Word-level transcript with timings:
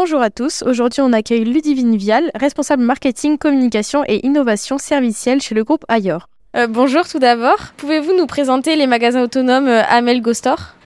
Bonjour 0.00 0.22
à 0.22 0.30
tous, 0.30 0.62
aujourd'hui 0.62 1.00
on 1.00 1.12
accueille 1.12 1.44
Ludivine 1.44 1.96
Vial, 1.96 2.30
responsable 2.36 2.84
marketing, 2.84 3.36
communication 3.36 4.04
et 4.06 4.24
innovation 4.24 4.78
servicielle 4.78 5.40
chez 5.40 5.56
le 5.56 5.64
groupe 5.64 5.84
Ayor. 5.88 6.28
Euh, 6.56 6.68
bonjour 6.68 7.08
tout 7.08 7.18
d'abord. 7.18 7.58
Pouvez-vous 7.78 8.16
nous 8.16 8.26
présenter 8.26 8.76
les 8.76 8.86
magasins 8.86 9.24
autonomes 9.24 9.66
euh, 9.66 9.82
Amelgo 9.88 10.32
Store? 10.34 10.76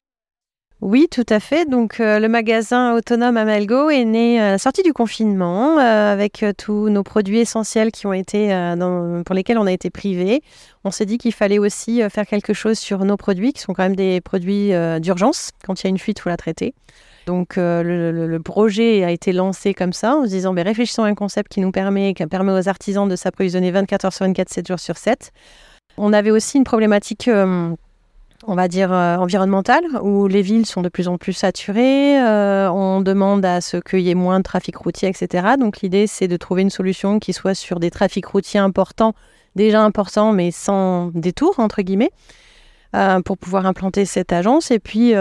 Oui, 0.81 1.09
tout 1.11 1.27
à 1.29 1.41
fait. 1.41 1.69
Donc, 1.69 2.01
euh, 2.01 2.21
le 2.21 2.29
magasin 2.29 2.95
autonome 2.95 3.37
Amelgo 3.37 3.91
est 3.91 4.07
né 4.07 4.41
à 4.41 4.53
la 4.53 4.59
sortie 4.59 4.83
du 4.83 4.95
confinement 4.95 5.77
avec 5.77 6.43
tous 6.57 6.89
nos 6.89 7.03
produits 7.03 7.39
essentiels 7.39 7.93
qui 7.93 8.07
ont 8.07 8.15
été 8.15 8.49
pour 9.27 9.35
lesquels 9.35 9.59
on 9.59 9.67
a 9.67 9.73
été 9.73 9.91
privé. 9.91 10.43
On 10.85 10.91
s'est 10.91 11.07
dit 11.07 11.19
qu'il 11.19 11.35
fallait 11.35 11.59
aussi 11.59 12.01
faire 12.09 12.27
quelque 12.27 12.55
chose 12.55 12.79
sur 12.79 13.05
nos 13.05 13.19
produits 13.19 13.53
qui 13.53 13.61
sont 13.61 13.75
quand 13.75 13.83
même 13.83 13.95
des 13.95 14.23
produits 14.23 14.73
d'urgence 15.01 15.51
quand 15.67 15.83
il 15.83 15.85
y 15.85 15.89
a 15.89 15.91
une 15.91 15.99
fuite, 15.99 16.19
il 16.19 16.23
faut 16.23 16.31
la 16.31 16.39
traiter. 16.39 16.73
Donc 17.27 17.55
le, 17.57 18.39
projet 18.39 19.05
a 19.05 19.11
été 19.11 19.33
lancé 19.33 19.75
comme 19.75 19.93
ça 19.93 20.17
en 20.17 20.25
se 20.25 20.29
disant 20.29 20.53
ben, 20.53 20.65
réfléchissons 20.65 21.05
à 21.05 21.07
un 21.07 21.15
concept 21.15 21.53
qui 21.53 21.61
nous 21.61 21.71
permet, 21.71 22.15
qui 22.15 22.27
permet 22.27 22.53
aux 22.53 22.69
artisans 22.69 23.09
de 23.09 23.17
s'approvisionner 23.17 23.71
24 23.71 24.07
heures 24.07 24.13
sur 24.13 24.27
24, 24.27 24.49
7 24.49 24.69
jours 24.69 24.81
sur 24.81 24.97
7. 24.97 25.33
On 25.97 26.13
avait 26.13 26.31
aussi 26.31 26.57
une 26.57 26.65
problématique, 26.65 27.29
euh, 27.29 27.75
on 28.47 28.55
va 28.55 28.69
dire, 28.69 28.93
euh, 28.93 29.17
environnementale, 29.17 29.85
où 30.03 30.27
les 30.27 30.43
villes 30.43 30.67
sont 30.67 30.83
de 30.83 30.89
plus 30.89 31.09
en 31.09 31.19
plus 31.19 31.33
saturées. 31.33 32.19
Euh, 32.21 32.71
on 32.71 33.01
demande 33.01 33.45
à 33.45 33.61
ce 33.61 33.77
qu'il 33.77 34.01
y 34.01 34.11
ait 34.11 34.15
moins 34.15 34.39
de 34.39 34.45
trafic 34.45 34.77
routier, 34.77 35.09
etc. 35.09 35.55
Donc 35.59 35.81
l'idée, 35.81 36.07
c'est 36.07 36.29
de 36.29 36.37
trouver 36.37 36.63
une 36.63 36.71
solution 36.71 37.19
qui 37.19 37.33
soit 37.33 37.55
sur 37.55 37.79
des 37.79 37.91
trafics 37.91 38.27
routiers 38.27 38.61
importants, 38.61 39.15
déjà 39.55 39.83
importants, 39.83 40.33
mais 40.33 40.51
sans 40.51 41.11
détour, 41.15 41.59
entre 41.59 41.83
guillemets. 41.83 42.11
Pour 43.25 43.39
pouvoir 43.39 43.65
implanter 43.67 44.05
cette 44.05 44.33
agence. 44.33 44.71
Et 44.71 44.79
puis, 44.79 45.15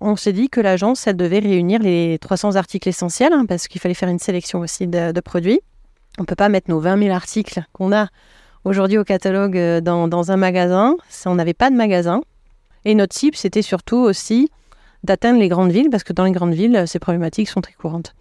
on 0.00 0.16
s'est 0.16 0.32
dit 0.32 0.48
que 0.48 0.60
l'agence, 0.60 1.06
elle 1.06 1.16
devait 1.16 1.40
réunir 1.40 1.80
les 1.80 2.18
300 2.20 2.56
articles 2.56 2.88
essentiels, 2.88 3.32
hein, 3.32 3.46
parce 3.48 3.66
qu'il 3.68 3.80
fallait 3.80 3.94
faire 3.94 4.08
une 4.08 4.18
sélection 4.18 4.60
aussi 4.60 4.86
de, 4.86 5.20
produits. 5.20 5.60
On 6.18 6.22
ne 6.22 6.26
peut 6.26 6.36
pas 6.36 6.48
mettre 6.48 6.70
nos 6.70 6.80
20 6.80 6.98
000 6.98 7.14
articles 7.14 7.62
qu'on 7.72 7.92
a 7.92 8.08
aujourd'hui 8.64 8.98
au 8.98 9.04
catalogue 9.04 9.56
euh, 9.56 9.80
dans, 9.80 10.30
un 10.30 10.36
magasin. 10.36 10.96
On 11.24 11.34
n'avait 11.34 11.54
pas 11.54 11.70
de 11.70 11.76
magasin. 11.76 12.20
Et 12.84 12.94
notre 12.94 13.14
cible, 13.14 13.36
c'était 13.36 13.62
surtout 13.62 13.96
aussi 13.96 14.48
d'atteindre 15.04 15.38
les 15.38 15.48
grandes 15.48 15.72
villes, 15.72 15.90
parce 15.90 16.04
que 16.04 16.12
dans 16.12 16.24
les 16.24 16.32
grandes 16.32 16.54
villes, 16.54 16.84
ces 16.86 16.98
problématiques 16.98 17.48
sont 17.48 17.60
très 17.60 17.74
courantes. 17.74 18.14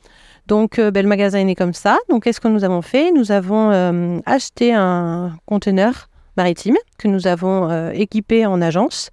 Donc, 0.47 0.77
euh, 0.77 0.91
le 0.93 1.03
magasin 1.03 1.39
est 1.39 1.45
né 1.45 1.55
comme 1.55 1.73
ça. 1.73 1.97
Donc, 2.09 2.23
qu'est-ce 2.23 2.41
que 2.41 2.47
nous 2.47 2.63
avons 2.63 2.81
fait? 2.81 3.11
Nous 3.11 3.31
avons 3.31 3.71
euh, 3.71 4.19
acheté 4.25 4.73
un 4.73 5.37
conteneur 5.45 6.09
maritime 6.37 6.75
que 6.97 7.07
nous 7.07 7.27
avons 7.27 7.91
équipé 7.91 8.45
en 8.45 8.61
agence 8.61 9.09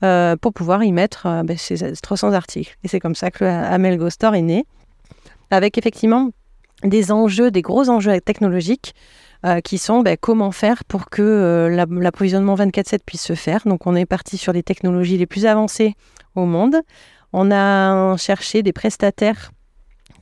pour 0.00 0.52
pouvoir 0.52 0.82
y 0.82 0.92
mettre 0.92 1.42
ben, 1.44 1.56
ces 1.56 1.92
300 2.00 2.32
articles. 2.32 2.76
Et 2.82 2.88
c'est 2.88 3.00
comme 3.00 3.14
ça 3.14 3.30
que 3.30 3.44
Amelgo 3.44 4.10
Store 4.10 4.34
est 4.34 4.42
né, 4.42 4.64
avec 5.50 5.78
effectivement 5.78 6.30
des 6.82 7.12
enjeux, 7.12 7.50
des 7.50 7.62
gros 7.62 7.88
enjeux 7.88 8.20
technologiques 8.20 8.94
euh, 9.44 9.60
qui 9.60 9.78
sont 9.78 10.02
ben, 10.02 10.16
comment 10.20 10.52
faire 10.52 10.84
pour 10.84 11.10
que 11.10 11.22
euh, 11.22 11.86
l'approvisionnement 11.88 12.54
24/7 12.54 13.00
puisse 13.04 13.22
se 13.22 13.34
faire. 13.34 13.62
Donc 13.66 13.86
on 13.86 13.94
est 13.94 14.06
parti 14.06 14.36
sur 14.36 14.52
les 14.52 14.62
technologies 14.62 15.18
les 15.18 15.26
plus 15.26 15.46
avancées 15.46 15.94
au 16.34 16.44
monde. 16.44 16.76
On 17.32 17.50
a 17.50 18.16
cherché 18.18 18.62
des 18.62 18.72
prestataires 18.72 19.50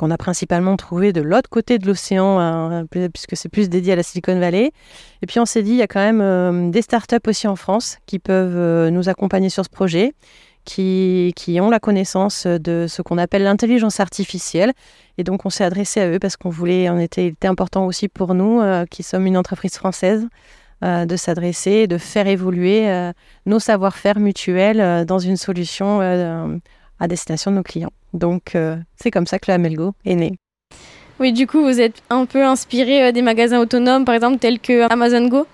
qu'on 0.01 0.11
a 0.11 0.17
principalement 0.17 0.77
trouvé 0.77 1.13
de 1.13 1.21
l'autre 1.21 1.49
côté 1.49 1.79
de 1.79 1.87
l'océan, 1.87 2.39
hein, 2.41 2.87
puisque 2.87 3.37
c'est 3.37 3.49
plus 3.49 3.69
dédié 3.69 3.93
à 3.93 3.97
la 3.97 4.03
Silicon 4.03 4.39
Valley. 4.41 4.73
Et 5.23 5.27
puis 5.27 5.39
on 5.39 5.45
s'est 5.45 5.63
dit, 5.63 5.71
il 5.71 5.77
y 5.77 5.83
a 5.83 5.87
quand 5.87 6.01
même 6.01 6.21
euh, 6.21 6.71
des 6.71 6.83
startups 6.83 7.17
aussi 7.27 7.47
en 7.47 7.57
France 7.57 7.99
qui 8.07 8.19
peuvent 8.19 8.89
nous 8.89 9.09
accompagner 9.09 9.51
sur 9.51 9.65
ce 9.65 9.71
projet 9.71 10.15
qui, 10.65 11.59
ont 11.61 11.71
la 11.71 11.81
connaissance 11.81 12.47
de 12.47 12.87
ce 12.89 13.03
qu'on 13.03 13.19
appelle 13.19 13.43
l'intelligence 13.43 14.01
artificielle. 14.01 14.73
Et 15.19 15.25
donc, 15.25 15.47
on 15.47 15.51
s'est 15.51 15.65
adressé 15.65 16.01
à 16.01 16.09
eux 16.09 16.19
parce 16.19 16.37
qu'on 16.37 16.51
voulait, 16.51 16.89
on 16.91 16.99
était, 16.99 17.27
il 17.27 17.33
était 17.33 17.49
important 17.49 17.87
aussi 17.87 18.09
pour 18.09 18.35
nous, 18.35 18.61
euh, 18.61 18.85
qui 18.87 19.03
sommes 19.03 19.27
une 19.27 19.37
entreprise 19.37 19.75
française, 19.75 20.27
euh, 20.85 21.05
de 21.05 21.17
s'adresser, 21.17 21.87
de 21.87 21.99
faire 21.99 22.27
évoluer 22.27 22.89
euh, 22.89 23.13
nos 23.47 23.59
savoir-faire 23.59 24.19
mutuels 24.19 25.05
dans 25.05 25.19
une 25.19 25.37
solution 25.37 26.01
à 27.01 27.09
destination 27.09 27.51
de 27.51 27.57
nos 27.57 27.63
clients. 27.63 27.93
Donc, 28.13 28.57
c'est 28.97 29.11
comme 29.11 29.27
ça 29.27 29.39
que 29.39 29.51
la 29.51 29.59
Melgo 29.59 29.95
est 30.05 30.15
née. 30.15 30.37
Oui, 31.19 31.33
du 31.33 31.47
coup, 31.47 31.63
vous 31.63 31.81
êtes 31.81 32.03
un 32.09 32.25
peu 32.25 32.45
inspiré 32.45 33.13
des 33.13 33.23
magasins 33.23 33.61
autonomes, 33.61 34.05
par 34.05 34.15
exemple, 34.15 34.39
tels 34.39 34.59
que 34.59 34.91
Amazon 34.91 35.29
Go? 35.29 35.47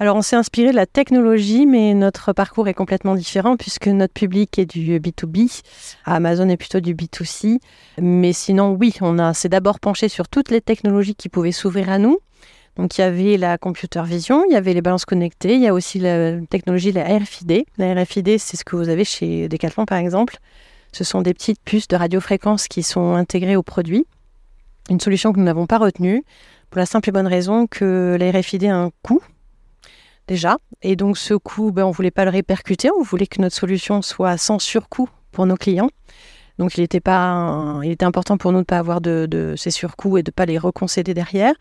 Alors, 0.00 0.16
on 0.16 0.22
s'est 0.22 0.34
inspiré 0.34 0.72
de 0.72 0.76
la 0.76 0.86
technologie, 0.86 1.66
mais 1.66 1.94
notre 1.94 2.32
parcours 2.32 2.66
est 2.66 2.74
complètement 2.74 3.14
différent 3.14 3.56
puisque 3.56 3.86
notre 3.86 4.12
public 4.12 4.58
est 4.58 4.66
du 4.66 4.98
B2B. 4.98 5.62
Amazon 6.04 6.48
est 6.48 6.56
plutôt 6.56 6.80
du 6.80 6.94
B2C. 6.94 7.58
Mais 8.00 8.32
sinon, 8.32 8.76
oui, 8.78 8.94
on 9.00 9.20
a, 9.20 9.32
s'est 9.34 9.48
d'abord 9.48 9.78
penché 9.78 10.08
sur 10.08 10.28
toutes 10.28 10.50
les 10.50 10.60
technologies 10.60 11.14
qui 11.14 11.28
pouvaient 11.28 11.52
s'ouvrir 11.52 11.90
à 11.90 11.98
nous. 11.98 12.18
Donc, 12.76 12.98
il 12.98 13.02
y 13.02 13.04
avait 13.04 13.36
la 13.36 13.56
computer 13.56 14.02
vision, 14.04 14.44
il 14.48 14.52
y 14.52 14.56
avait 14.56 14.74
les 14.74 14.82
balances 14.82 15.04
connectées, 15.04 15.54
il 15.54 15.60
y 15.60 15.68
a 15.68 15.74
aussi 15.74 15.98
la 15.98 16.40
technologie 16.46 16.92
la 16.92 17.04
RFID. 17.04 17.64
La 17.78 17.94
RFID, 17.94 18.38
c'est 18.38 18.56
ce 18.56 18.64
que 18.64 18.74
vous 18.76 18.88
avez 18.88 19.04
chez 19.04 19.48
Decathlon, 19.48 19.84
par 19.84 19.98
exemple. 19.98 20.38
Ce 20.92 21.04
sont 21.04 21.22
des 21.22 21.34
petites 21.34 21.60
puces 21.64 21.88
de 21.88 21.96
radiofréquence 21.96 22.68
qui 22.68 22.82
sont 22.82 23.14
intégrées 23.14 23.56
au 23.56 23.62
produit. 23.62 24.06
Une 24.90 25.00
solution 25.00 25.32
que 25.32 25.38
nous 25.38 25.44
n'avons 25.44 25.66
pas 25.66 25.78
retenue 25.78 26.24
pour 26.70 26.78
la 26.78 26.86
simple 26.86 27.08
et 27.08 27.12
bonne 27.12 27.26
raison 27.26 27.66
que 27.66 28.16
la 28.18 28.30
RFID 28.30 28.64
a 28.64 28.76
un 28.76 28.90
coût 29.02 29.22
déjà. 30.26 30.58
Et 30.82 30.96
donc 30.96 31.18
ce 31.18 31.34
coût, 31.34 31.72
ben, 31.72 31.84
on 31.84 31.88
ne 31.88 31.94
voulait 31.94 32.10
pas 32.10 32.24
le 32.24 32.30
répercuter, 32.30 32.90
on 32.98 33.02
voulait 33.02 33.26
que 33.26 33.40
notre 33.40 33.56
solution 33.56 34.02
soit 34.02 34.36
sans 34.36 34.58
surcoût 34.58 35.08
pour 35.32 35.46
nos 35.46 35.56
clients. 35.56 35.90
Donc 36.58 36.78
il 36.78 36.84
était, 36.84 37.00
pas, 37.00 37.80
il 37.82 37.90
était 37.90 38.04
important 38.04 38.36
pour 38.36 38.52
nous 38.52 38.58
de 38.58 38.62
ne 38.62 38.64
pas 38.64 38.78
avoir 38.78 39.00
de, 39.00 39.54
ces 39.56 39.70
surcoûts 39.70 40.18
et 40.18 40.22
de 40.22 40.30
ne 40.30 40.34
pas 40.34 40.46
les 40.46 40.58
reconcéder 40.58 41.14
derrière. 41.14 41.54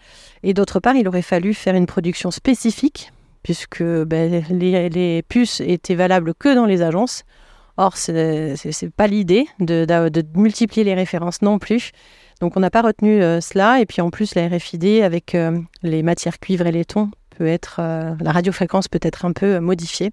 Et 0.43 0.53
d'autre 0.53 0.79
part, 0.79 0.95
il 0.95 1.07
aurait 1.07 1.23
fallu 1.23 1.53
faire 1.53 1.75
une 1.75 1.87
production 1.87 2.29
spécifique, 2.29 3.11
puisque 3.41 3.83
ben, 3.83 4.43
les, 4.49 5.23
puces 5.23 5.61
étaient 5.61 5.95
valables 5.95 6.33
que 6.35 6.53
dans 6.53 6.65
les 6.65 6.81
agences. 6.81 7.23
Or, 7.77 7.97
ce 7.97 8.11
n'est 8.11 8.91
pas 8.91 9.07
l'idée 9.07 9.47
de, 9.59 10.23
multiplier 10.35 10.83
les 10.83 10.93
références 10.93 11.41
non 11.41 11.57
plus. 11.57 11.91
Donc 12.39 12.55
on 12.55 12.59
n'a 12.59 12.69
pas 12.69 12.81
retenu 12.81 13.23
euh, 13.23 13.41
cela. 13.41 13.79
Et 13.79 13.85
puis 13.85 14.01
en 14.01 14.11
plus, 14.11 14.35
la 14.35 14.47
RFID, 14.47 15.01
avec 15.01 15.33
euh, 15.33 15.57
les 15.81 16.03
matières 16.03 16.39
cuivre 16.39 16.67
et 16.67 16.71
laiton, 16.71 17.09
peut 17.37 17.47
être, 17.47 17.77
euh, 17.79 18.13
la 18.19 18.31
radiofréquence 18.31 18.87
peut 18.87 18.99
être 19.01 19.25
un 19.25 19.33
peu 19.33 19.59
modifiée. 19.59 20.11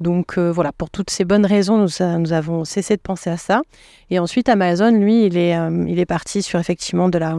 Donc 0.00 0.38
euh, 0.38 0.50
voilà, 0.50 0.72
pour 0.72 0.90
toutes 0.90 1.10
ces 1.10 1.24
bonnes 1.24 1.46
raisons, 1.46 1.78
nous, 1.78 2.32
avons 2.32 2.64
cessé 2.64 2.96
de 2.96 3.00
penser 3.00 3.30
à 3.30 3.36
ça. 3.36 3.62
Et 4.10 4.18
ensuite, 4.18 4.48
Amazon, 4.48 4.90
lui, 4.90 5.26
il 5.26 5.36
est, 5.36 5.56
il 5.86 5.98
est 5.98 6.06
parti 6.06 6.42
sur 6.42 6.58
effectivement 6.58 7.08
de 7.08 7.18
la 7.18 7.38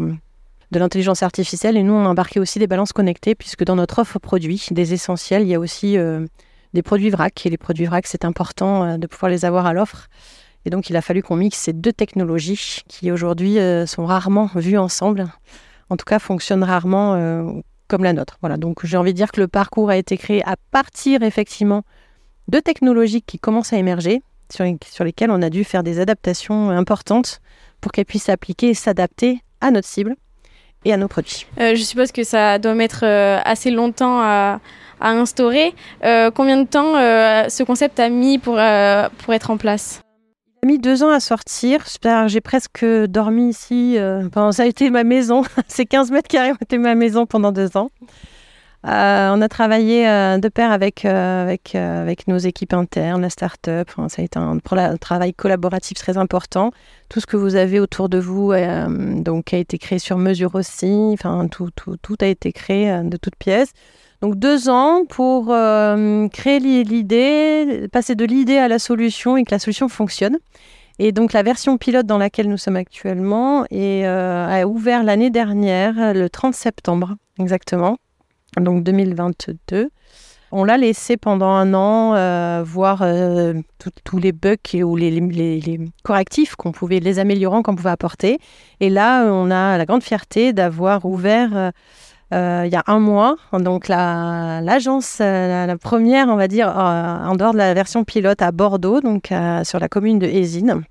de 0.71 0.79
l'intelligence 0.79 1.21
artificielle 1.21 1.77
et 1.77 1.83
nous, 1.83 1.93
on 1.93 2.05
a 2.05 2.09
embarqué 2.09 2.39
aussi 2.39 2.57
des 2.57 2.65
balances 2.65 2.91
connectées 2.91 3.35
puisque 3.35 3.63
dans 3.63 3.75
notre 3.75 3.99
offre 3.99 4.17
produit, 4.17 4.65
des 4.71 4.93
essentiels, 4.93 5.43
il 5.43 5.47
y 5.47 5.53
a 5.53 5.59
aussi 5.59 5.95
des 6.73 6.81
produits 6.81 7.11
vrac. 7.11 7.45
Et 7.45 7.49
les 7.49 7.57
produits 7.57 7.85
vrac, 7.85 8.07
c'est 8.07 8.25
important 8.25 8.97
de 8.97 9.07
pouvoir 9.07 9.29
les 9.29 9.45
avoir 9.45 9.67
à 9.67 9.73
l'offre. 9.73 10.07
Et 10.65 10.71
donc, 10.71 10.89
il 10.89 10.95
a 10.95 11.01
fallu 11.01 11.21
qu'on 11.21 11.35
mixe 11.35 11.59
ces 11.59 11.71
deux 11.71 11.93
technologies 11.93 12.81
qui 12.87 13.11
aujourd'hui 13.11 13.57
sont 13.85 14.07
rarement 14.07 14.49
vues 14.55 14.79
ensemble. 14.79 15.27
En 15.91 15.97
tout 15.97 16.05
cas, 16.05 16.17
fonctionnent 16.17 16.63
rarement 16.63 17.61
comme 17.87 18.03
la 18.03 18.13
nôtre. 18.13 18.37
Voilà, 18.41 18.57
donc 18.57 18.85
j'ai 18.85 18.97
envie 18.97 19.13
de 19.13 19.17
dire 19.17 19.31
que 19.31 19.41
le 19.41 19.47
parcours 19.47 19.89
a 19.89 19.97
été 19.97 20.17
créé 20.17 20.43
à 20.45 20.55
partir 20.71 21.21
effectivement 21.23 21.83
de 22.47 22.59
technologies 22.59 23.21
qui 23.21 23.39
commencent 23.39 23.73
à 23.73 23.77
émerger, 23.77 24.21
sur, 24.51 24.65
sur 24.85 25.03
lesquelles 25.03 25.31
on 25.31 25.41
a 25.41 25.49
dû 25.49 25.63
faire 25.63 25.83
des 25.83 25.99
adaptations 25.99 26.69
importantes 26.69 27.41
pour 27.81 27.91
qu'elles 27.91 28.05
puissent 28.05 28.25
s'appliquer 28.25 28.69
et 28.69 28.73
s'adapter 28.73 29.41
à 29.61 29.71
notre 29.71 29.87
cible 29.87 30.15
et 30.85 30.93
à 30.93 30.97
nos 30.97 31.07
produits. 31.07 31.45
Euh, 31.59 31.75
je 31.75 31.81
suppose 31.81 32.11
que 32.11 32.23
ça 32.23 32.59
doit 32.59 32.75
mettre 32.75 33.01
euh, 33.03 33.39
assez 33.43 33.71
longtemps 33.71 34.21
à, 34.21 34.59
instaurer. 35.01 35.75
Euh, 36.03 36.31
combien 36.31 36.57
de 36.57 36.67
temps 36.67 36.93
ce 36.93 37.63
concept 37.63 37.99
a 37.99 38.09
mis 38.09 38.37
pour, 38.37 38.55
pour 38.55 39.33
être 39.33 39.51
en 39.51 39.57
place? 39.57 40.01
Mis 40.65 40.79
deux 40.79 41.03
ans 41.03 41.09
à 41.09 41.19
sortir. 41.19 41.85
J'ai 42.27 42.41
presque 42.41 42.85
dormi 42.85 43.49
ici. 43.49 43.97
Ça 44.51 44.63
a 44.63 44.65
été 44.65 44.89
ma 44.89 45.03
maison. 45.03 45.43
Ces 45.67 45.85
15 45.85 46.11
mètres 46.11 46.29
carrés 46.29 46.53
ont 46.53 46.61
été 46.61 46.77
ma 46.77 46.95
maison 46.95 47.25
pendant 47.25 47.51
deux 47.51 47.75
ans. 47.77 47.91
Euh, 48.85 49.31
on 49.33 49.41
a 49.41 49.49
travaillé 49.49 50.07
euh, 50.07 50.37
de 50.37 50.47
pair 50.47 50.71
avec, 50.71 51.05
avec, 51.05 51.73
avec 51.73 52.27
nos 52.27 52.37
équipes 52.37 52.73
internes, 52.73 53.21
la 53.21 53.31
start-up. 53.31 53.89
ça 54.09 54.21
a 54.21 54.25
été 54.25 54.37
un, 54.37 54.59
travail 54.99 55.33
collaboratif 55.33 55.97
très 55.97 56.17
important. 56.17 56.71
Tout 57.09 57.19
ce 57.19 57.25
que 57.25 57.35
vous 57.37 57.55
avez 57.55 57.79
autour 57.79 58.09
de 58.09 58.19
vous 58.19 58.53
donc, 59.23 59.53
a 59.53 59.57
été 59.57 59.77
créé 59.77 59.97
sur 59.97 60.17
mesure 60.17 60.53
aussi. 60.55 61.09
Enfin, 61.13 61.47
tout, 61.47 61.69
tout, 61.75 61.97
tout 61.97 62.17
a 62.21 62.27
été 62.27 62.51
créé 62.51 63.01
de 63.03 63.17
toutes 63.17 63.35
pièces. 63.35 63.71
Donc 64.21 64.35
deux 64.35 64.69
ans 64.69 65.03
pour 65.09 65.47
créer 65.47 66.59
l'idée, 66.59 67.87
passer 67.91 68.15
de 68.15 68.25
l'idée 68.25 68.57
à 68.57 68.67
la 68.67 68.79
solution 68.79 69.35
et 69.37 69.43
que 69.43 69.51
la 69.51 69.59
solution 69.59 69.89
fonctionne. 69.89 70.37
Et 70.97 71.11
donc 71.11 71.33
la 71.33 71.43
version 71.43 71.77
pilote 71.77 72.05
dans 72.05 72.17
laquelle 72.17 72.49
nous 72.49 72.57
sommes 72.57 72.77
actuellement 72.77 73.65
est, 73.71 74.05
a 74.05 74.65
ouvert 74.65 75.03
l'année 75.03 75.31
dernière, 75.31 76.13
le 76.13 76.29
30 76.29 76.53
septembre 76.53 77.15
exactement, 77.39 77.97
donc 78.61 78.83
2022. 78.83 79.89
On 80.51 80.63
l'a 80.63 80.77
laissé 80.77 81.17
pendant 81.17 81.49
un 81.49 81.73
an 81.73 82.13
euh, 82.15 82.63
voir 82.65 83.01
euh, 83.01 83.55
tous 84.03 84.19
les 84.19 84.31
bugs 84.31 84.55
ou 84.83 84.95
les, 84.95 85.79
correctifs 86.03 86.55
qu'on 86.55 86.71
pouvait, 86.71 86.99
les 86.99 87.19
améliorants 87.19 87.61
qu'on 87.61 87.75
pouvait 87.75 87.89
apporter. 87.89 88.39
Et 88.79 88.89
là, 88.89 89.25
on 89.25 89.51
a 89.51 89.77
la 89.77 89.85
grande 89.85 90.03
fierté 90.03 90.53
d'avoir 90.53 91.05
ouvert 91.05 91.71
euh, 92.33 92.63
il 92.65 92.71
y 92.71 92.75
a 92.75 92.83
un 92.87 92.99
mois, 92.99 93.35
donc 93.53 93.87
l'agence, 93.87 95.19
la, 95.19 95.75
première, 95.77 96.27
on 96.27 96.35
va 96.35 96.47
dire, 96.47 96.67
en 96.69 97.35
dehors 97.35 97.53
de 97.53 97.57
la 97.57 97.73
version 97.73 98.03
pilote 98.03 98.41
à 98.41 98.51
Bordeaux, 98.51 98.99
donc 98.99 99.31
sur 99.63 99.79
la 99.79 99.89
commune 99.89 100.19
de 100.19 100.25
Hésine. 100.25 100.83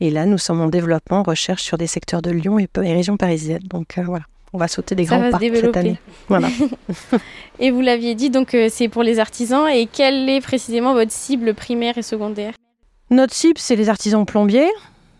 Et 0.00 0.10
là, 0.10 0.26
nous 0.26 0.38
sommes 0.38 0.60
en 0.60 0.68
développement, 0.68 1.22
recherche 1.22 1.62
sur 1.62 1.78
des 1.78 1.86
secteurs 1.86 2.20
de 2.20 2.30
Lyon 2.30 2.58
et, 2.58 2.68
et 2.82 2.92
région 2.92 3.16
parisienne. 3.16 3.62
Donc 3.70 3.98
voilà 4.04 4.24
on 4.52 4.58
va 4.58 4.68
sauter 4.68 4.94
des 4.94 5.04
grands 5.04 5.30
pas 5.30 5.38
cette 5.38 5.76
année. 5.76 5.98
Voilà. 6.28 6.48
et 7.60 7.70
vous 7.70 7.80
l'aviez 7.80 8.14
dit, 8.14 8.30
donc 8.30 8.54
euh, 8.54 8.68
c'est 8.70 8.88
pour 8.88 9.02
les 9.02 9.18
artisans. 9.18 9.68
Et 9.68 9.86
quelle 9.86 10.28
est 10.28 10.40
précisément 10.40 10.94
votre 10.94 11.12
cible 11.12 11.54
primaire 11.54 11.98
et 11.98 12.02
secondaire? 12.02 12.54
Notre 13.10 13.34
cible, 13.34 13.58
c'est 13.58 13.76
les 13.76 13.88
artisans 13.88 14.24
plombiers 14.26 14.70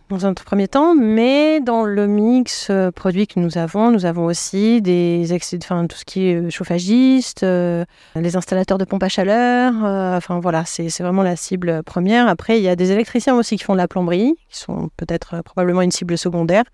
dans 0.09 0.25
un 0.25 0.35
premier 0.35 0.69
temps, 0.69 0.95
mais 0.95 1.61
dans 1.61 1.85
le 1.85 2.07
mix 2.07 2.69
euh, 2.71 2.93
produit 2.93 3.27
que 3.27 3.41
nous 3.41 3.59
avons, 3.59 3.91
nous 3.91 4.07
avons 4.07 4.27
aussi 4.27 4.81
des 4.81 5.27
enfin 5.57 5.87
tout 5.89 5.97
ce 5.97 6.05
qui 6.05 6.29
est 6.29 6.37
euh, 6.37 6.51
chauffagiste, 6.51 7.43
les 7.43 8.37
installateurs 8.37 8.79
de 8.79 8.85
pompes 8.85 9.03
à 9.03 9.09
chaleur, 9.09 9.75
enfin 10.17 10.39
voilà, 10.39 10.65
c'est 10.65 10.89
vraiment 11.01 11.25
la 11.25 11.35
cible 11.35 11.83
première. 11.83 12.29
Après, 12.29 12.59
il 12.59 12.63
y 12.63 12.69
a 12.69 12.77
des 12.77 12.93
électriciens 12.93 13.35
aussi 13.35 13.57
qui 13.57 13.65
font 13.65 13.73
de 13.73 13.79
la 13.79 13.89
plomberie, 13.89 14.35
qui 14.49 14.59
sont 14.59 14.91
peut-être 14.97 15.43
probablement 15.43 15.83
une 15.83 15.91
cible 15.91 16.17
secondaire. 16.17 16.65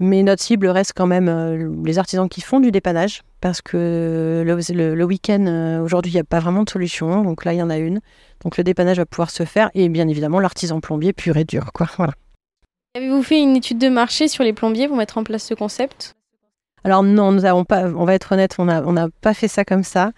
Mais 0.00 0.22
notre 0.22 0.42
cible 0.42 0.66
reste 0.68 0.92
quand 0.96 1.06
même 1.06 1.28
euh, 1.28 1.72
les 1.84 1.98
artisans 1.98 2.28
qui 2.28 2.40
font 2.40 2.58
du 2.58 2.72
dépannage, 2.72 3.22
parce 3.40 3.62
que 3.62 4.42
le, 4.44 5.04
week-end, 5.04 5.46
euh, 5.46 5.80
aujourd'hui, 5.80 6.12
il 6.12 6.14
n'y 6.16 6.20
a 6.20 6.24
pas 6.24 6.40
vraiment 6.40 6.64
de 6.64 6.70
solution. 6.70 7.22
Donc 7.22 7.44
là, 7.44 7.52
il 7.52 7.58
y 7.58 7.62
en 7.62 7.70
a 7.70 7.78
une. 7.78 8.00
Donc 8.42 8.56
le 8.56 8.64
dépannage 8.64 8.96
va 8.96 9.06
pouvoir 9.06 9.30
se 9.30 9.44
faire. 9.44 9.70
Et 9.74 9.88
bien 9.88 10.08
évidemment, 10.08 10.40
l'artisan 10.40 10.80
plombier 10.80 11.12
pur 11.12 11.36
et 11.36 11.44
dur. 11.44 11.72
Quoi. 11.72 11.88
Voilà. 11.96 12.14
Avez-vous 12.96 13.22
fait 13.22 13.40
une 13.40 13.56
étude 13.56 13.78
de 13.78 13.88
marché 13.88 14.28
sur 14.28 14.44
les 14.44 14.52
plombiers 14.52 14.88
pour 14.88 14.96
mettre 14.96 15.18
en 15.18 15.24
place 15.24 15.44
ce 15.44 15.54
concept? 15.54 16.14
Alors 16.84 17.02
non, 17.02 17.32
nous 17.32 17.44
avons 17.44 17.64
pas, 17.64 17.86
on 17.86 18.04
va 18.04 18.14
être 18.14 18.32
honnête, 18.32 18.56
on 18.58 18.64
n'a 18.66 19.08
pas 19.20 19.32
fait 19.32 19.48
ça 19.48 19.64
comme 19.64 19.84
ça. 19.84 20.12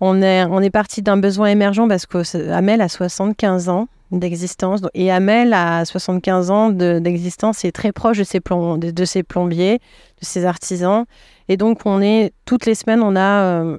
On 0.00 0.22
est, 0.22 0.44
on 0.44 0.60
est 0.60 0.70
parti 0.70 1.02
d'un 1.02 1.16
besoin 1.16 1.48
émergent 1.48 1.88
parce 1.88 2.06
que 2.06 2.50
Amel 2.50 2.80
a 2.80 2.88
75 2.88 3.68
ans 3.68 3.88
d'existence. 4.10 4.80
Et 4.94 5.10
Amel 5.10 5.52
a 5.52 5.84
75 5.84 6.50
ans 6.50 6.70
d'existence 6.70 7.64
et 7.64 7.68
est 7.68 7.72
très 7.72 7.92
proche 7.92 8.18
de 8.18 8.24
ses, 8.24 8.40
de, 8.40 9.04
ses, 9.04 9.22
plombiers, 9.22 9.78
de 10.20 10.24
ses 10.24 10.44
artisans. 10.44 11.04
Et 11.48 11.56
donc, 11.56 11.80
on 11.84 12.00
est, 12.00 12.32
toutes 12.44 12.66
les 12.66 12.74
semaines, 12.74 13.02
on 13.02 13.16
a 13.16 13.42
euh, 13.42 13.78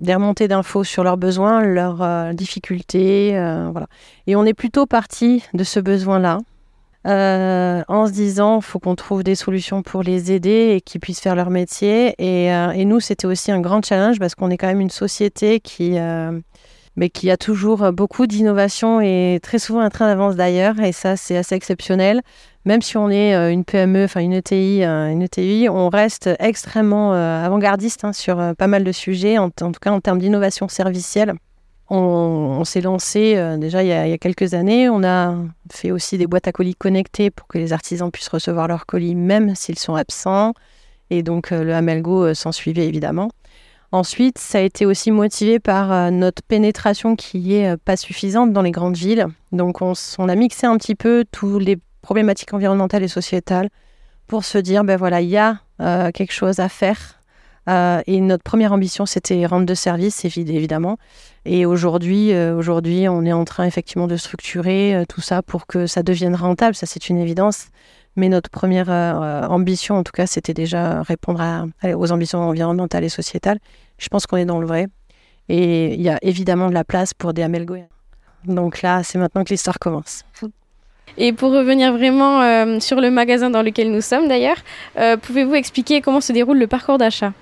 des 0.00 0.14
remontées 0.14 0.48
d'infos 0.48 0.84
sur 0.84 1.04
leurs 1.04 1.16
besoins, 1.16 1.62
leurs 1.62 2.02
euh, 2.02 2.32
difficultés. 2.32 3.36
Euh, 3.36 3.68
voilà. 3.70 3.86
Et 4.26 4.36
on 4.36 4.44
est 4.44 4.54
plutôt 4.54 4.86
parti 4.86 5.42
de 5.54 5.64
ce 5.64 5.80
besoin-là. 5.80 6.38
en 7.04 8.06
se 8.06 8.12
disant, 8.12 8.60
faut 8.60 8.78
qu'on 8.78 8.94
trouve 8.94 9.22
des 9.22 9.34
solutions 9.34 9.82
pour 9.82 10.02
les 10.02 10.32
aider 10.32 10.74
et 10.76 10.80
qu'ils 10.80 11.00
puissent 11.00 11.20
faire 11.20 11.36
leur 11.36 11.50
métier. 11.50 12.14
Et 12.18 12.84
nous, 12.84 13.00
c'était 13.00 13.26
aussi 13.26 13.50
un 13.52 13.60
grand 13.60 13.84
challenge 13.84 14.18
parce 14.18 14.34
qu'on 14.34 14.50
est 14.50 14.58
quand 14.58 14.66
même 14.66 14.80
une 14.80 14.90
société 14.90 15.60
qui, 15.60 15.96
mais 16.98 17.10
qui 17.10 17.30
a 17.30 17.36
toujours 17.36 17.84
euh, 17.84 17.92
beaucoup 17.92 18.26
d'innovation 18.26 19.00
et 19.00 19.38
très 19.40 19.60
souvent 19.60 19.80
un 19.80 19.88
train 19.88 20.06
d'avance 20.06 20.34
d'ailleurs. 20.34 20.80
Et 20.80 20.90
ça, 20.90 21.16
c'est 21.16 21.36
assez 21.36 21.54
exceptionnel. 21.54 22.22
Même 22.64 22.82
si 22.82 22.96
on 22.96 23.08
est 23.08 23.36
euh, 23.36 23.52
une 23.52 23.64
PME, 23.64 24.04
enfin 24.04 24.20
une 24.20 24.32
ETI, 24.32 24.82
euh, 24.82 25.08
une 25.08 25.22
ETI, 25.22 25.68
on 25.70 25.88
reste 25.90 26.28
extrêmement 26.40 27.12
avant-gardiste 27.12 28.04
hein, 28.04 28.12
sur 28.12 28.36
pas 28.56 28.66
mal 28.66 28.82
de 28.82 28.92
sujets, 28.92 29.38
en, 29.38 29.50
tout 29.50 29.70
cas 29.80 29.92
en 29.92 30.00
termes 30.00 30.18
d'innovation 30.18 30.68
servicielle. 30.68 31.34
On, 31.90 32.64
s'est 32.64 32.82
lancé 32.82 33.56
déjà 33.58 33.82
il 33.82 33.88
y, 33.88 33.92
a, 33.92 34.18
quelques 34.18 34.52
années. 34.52 34.90
On 34.90 35.02
a 35.04 35.34
fait 35.72 35.90
aussi 35.90 36.18
des 36.18 36.26
boîtes 36.26 36.46
à 36.46 36.52
colis 36.52 36.74
connectées 36.74 37.30
pour 37.30 37.46
que 37.46 37.56
les 37.56 37.72
artisans 37.72 38.10
puissent 38.10 38.28
recevoir 38.28 38.68
leurs 38.68 38.84
colis 38.84 39.14
même 39.14 39.54
s'ils 39.54 39.78
sont 39.78 39.94
absents. 39.94 40.52
Et 41.08 41.22
donc 41.22 41.50
le 41.50 41.72
Amelgo 41.72 42.34
s'en 42.34 42.52
suivait 42.52 42.86
évidemment. 42.86 43.30
Ensuite, 43.90 44.36
ça 44.36 44.58
a 44.58 44.60
été 44.60 44.84
aussi 44.84 45.10
motivé 45.10 45.58
par 45.58 45.90
euh, 45.92 46.10
notre 46.10 46.42
pénétration 46.42 47.16
qui 47.16 47.54
est 47.54 47.70
euh, 47.70 47.76
pas 47.82 47.96
suffisante 47.96 48.52
dans 48.52 48.60
les 48.60 48.70
grandes 48.70 48.96
villes. 48.96 49.26
Donc, 49.52 49.80
on, 49.80 49.94
a 50.28 50.34
mixé 50.34 50.66
un 50.66 50.76
petit 50.76 50.94
peu 50.94 51.24
toutes 51.32 51.62
les 51.62 51.78
problématiques 52.02 52.52
environnementales 52.52 53.02
et 53.02 53.08
sociétales 53.08 53.70
pour 54.26 54.44
se 54.44 54.58
dire, 54.58 54.84
ben 54.84 54.98
voilà, 54.98 55.22
il 55.22 55.30
y 55.30 55.38
a 55.38 55.60
euh, 55.80 56.10
quelque 56.10 56.32
chose 56.32 56.60
à 56.60 56.68
faire. 56.68 57.14
et 58.06 58.20
notre 58.20 58.42
première 58.42 58.72
ambition, 58.72 59.06
c'était 59.06 59.44
rendre 59.46 59.66
de 59.66 59.74
service, 59.74 60.24
évidemment. 60.24 60.98
Et 61.44 61.66
aujourd'hui, 61.66 62.34
aujourd'hui, 62.34 63.08
on 63.08 63.24
est 63.24 63.32
en 63.32 63.44
train 63.44 63.64
effectivement 63.64 64.06
de 64.06 64.16
structurer 64.16 65.04
tout 65.06 65.20
ça 65.20 65.42
pour 65.42 65.66
que 65.66 65.86
ça 65.86 66.02
devienne 66.02 66.34
rentable. 66.34 66.74
Ça, 66.74 66.86
c'est 66.86 67.10
une 67.10 67.18
évidence. 67.18 67.68
Mais 68.16 68.28
notre 68.28 68.50
première 68.50 68.90
euh, 68.90 69.46
ambition, 69.46 69.96
en 69.96 70.02
tout 70.02 70.12
cas, 70.12 70.26
c'était 70.26 70.54
déjà 70.54 71.02
répondre 71.02 71.68
aux 71.84 72.12
ambitions 72.12 72.40
environnementales 72.40 73.04
et 73.04 73.08
sociétales. 73.08 73.58
Je 73.98 74.08
pense 74.08 74.26
qu'on 74.26 74.36
est 74.36 74.44
dans 74.44 74.60
le 74.60 74.66
vrai. 74.66 74.88
Et 75.48 75.94
il 75.94 76.02
y 76.02 76.08
a 76.08 76.18
évidemment 76.22 76.68
de 76.68 76.74
la 76.74 76.84
place 76.84 77.14
pour 77.14 77.32
des 77.32 77.42
amelgoïens. 77.42 77.88
Donc 78.44 78.82
là, 78.82 79.02
c'est 79.02 79.18
maintenant 79.18 79.44
que 79.44 79.50
l'histoire 79.50 79.78
commence. 79.78 80.24
Et 81.16 81.32
pour 81.32 81.50
revenir 81.52 81.92
vraiment 81.92 82.42
euh, 82.42 82.80
sur 82.80 83.00
le 83.00 83.10
magasin 83.10 83.50
dans 83.50 83.62
lequel 83.62 83.90
nous 83.90 84.02
sommes 84.02 84.28
d'ailleurs, 84.28 84.58
euh, 84.98 85.16
pouvez-vous 85.16 85.54
expliquer 85.54 86.00
comment 86.00 86.20
se 86.20 86.32
déroule 86.32 86.58
le 86.58 86.66
parcours 86.66 86.98
d'achat? 86.98 87.32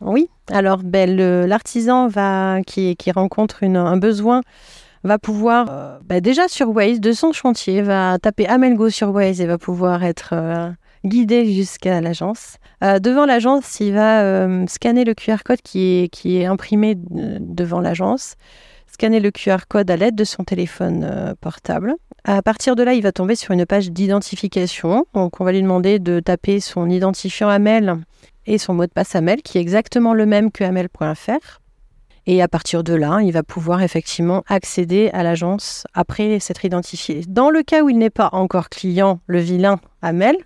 Oui, 0.00 0.28
alors 0.50 0.78
ben, 0.78 1.16
l'artisan 1.46 2.08
qui, 2.64 2.96
qui 2.96 3.10
rencontre 3.10 3.64
un 3.64 3.96
besoin 3.96 4.42
va 5.04 5.18
pouvoir, 5.18 5.66
euh, 5.70 5.98
bah, 6.04 6.20
déjà 6.20 6.48
sur 6.48 6.70
Waze, 6.70 7.00
de 7.00 7.12
son 7.12 7.32
chantier, 7.32 7.82
va 7.82 8.18
taper 8.18 8.46
Amelgo 8.46 8.90
sur 8.90 9.10
Waze 9.10 9.40
et 9.40 9.46
va 9.46 9.58
pouvoir 9.58 10.04
être 10.04 10.30
euh, 10.32 10.70
guidé 11.04 11.52
jusqu'à 11.52 12.00
l'agence. 12.00 12.56
Euh, 12.82 12.98
devant 12.98 13.26
l'agence, 13.26 13.80
il 13.80 13.92
va 13.94 14.46
scanner 14.66 15.04
le 15.04 15.14
QR 15.14 15.38
code 15.44 15.62
qui 15.62 16.02
est, 16.02 16.08
qui 16.08 16.36
est 16.36 16.46
imprimé 16.46 16.94
devant 16.96 17.80
l'agence, 17.80 18.34
scanner 18.86 19.20
le 19.20 19.30
QR 19.30 19.66
code 19.68 19.90
à 19.90 19.96
l'aide 19.96 20.14
de 20.14 20.24
son 20.24 20.44
téléphone 20.44 21.34
portable. 21.40 21.94
À 22.24 22.42
partir 22.42 22.76
de 22.76 22.82
là, 22.82 22.94
il 22.94 23.02
va 23.02 23.12
tomber 23.12 23.36
sur 23.36 23.52
une 23.52 23.64
page 23.64 23.90
d'identification. 23.90 25.06
Donc, 25.14 25.40
on 25.40 25.44
va 25.44 25.52
lui 25.52 25.62
demander 25.62 25.98
de 25.98 26.20
taper 26.20 26.60
son 26.60 26.90
identifiant 26.90 27.48
Amel 27.48 27.96
et 28.46 28.58
son 28.58 28.74
mot 28.74 28.86
de 28.86 28.90
passe 28.90 29.14
Amel, 29.14 29.42
qui 29.42 29.58
est 29.58 29.60
exactement 29.60 30.14
le 30.14 30.26
même 30.26 30.50
que 30.50 30.64
Amel.fr. 30.64 31.60
Et 32.30 32.42
à 32.42 32.46
partir 32.46 32.84
de 32.84 32.92
là, 32.92 33.20
il 33.22 33.32
va 33.32 33.42
pouvoir 33.42 33.80
effectivement 33.80 34.44
accéder 34.48 35.08
à 35.14 35.22
l'agence 35.22 35.86
après 35.94 36.38
s'être 36.40 36.66
identifié. 36.66 37.22
Dans 37.26 37.48
le 37.48 37.62
cas 37.62 37.82
où 37.82 37.88
il 37.88 37.96
n'est 37.96 38.10
pas 38.10 38.28
encore 38.32 38.68
client, 38.68 39.20
le 39.26 39.38
vilain 39.38 39.80
Amel, 40.02 40.36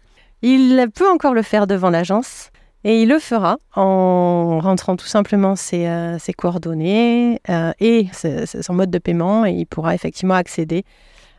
il 0.42 0.86
peut 0.94 1.10
encore 1.10 1.34
le 1.34 1.42
faire 1.42 1.66
devant 1.66 1.90
l'agence. 1.90 2.50
Et 2.84 3.02
il 3.02 3.08
le 3.08 3.18
fera 3.18 3.58
en 3.74 4.60
rentrant 4.60 4.94
tout 4.94 5.06
simplement 5.06 5.56
ses, 5.56 5.88
euh, 5.88 6.18
coordonnées 6.38 7.40
euh, 7.48 7.72
et 7.80 8.06
son 8.12 8.74
mode 8.74 8.90
de 8.92 8.98
paiement 8.98 9.44
et 9.44 9.50
il 9.50 9.66
pourra 9.66 9.96
effectivement 9.96 10.34
accéder 10.34 10.84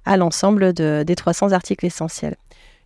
à 0.05 0.17
l'ensemble 0.17 0.73
des 0.73 1.15
300 1.15 1.53
articles 1.53 1.85
essentiels. 1.85 2.35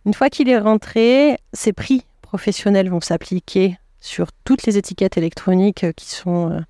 Une 0.06 0.14
fois 0.14 0.30
qu'il 0.30 0.48
est 0.48 0.58
rentré, 0.58 1.38
ses 1.52 1.72
prix 1.72 2.04
professionnels 2.22 2.88
vont 2.88 3.00
s'appliquer 3.00 3.76
sur 4.00 4.28
toutes 4.44 4.64
les 4.64 4.78
étiquettes 4.78 5.16
électroniques 5.16 5.86
qui 5.96 6.06
sont 6.06 6.62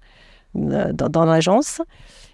euh, 0.57 0.93
dans, 0.93 1.25
l'agence. 1.25 1.81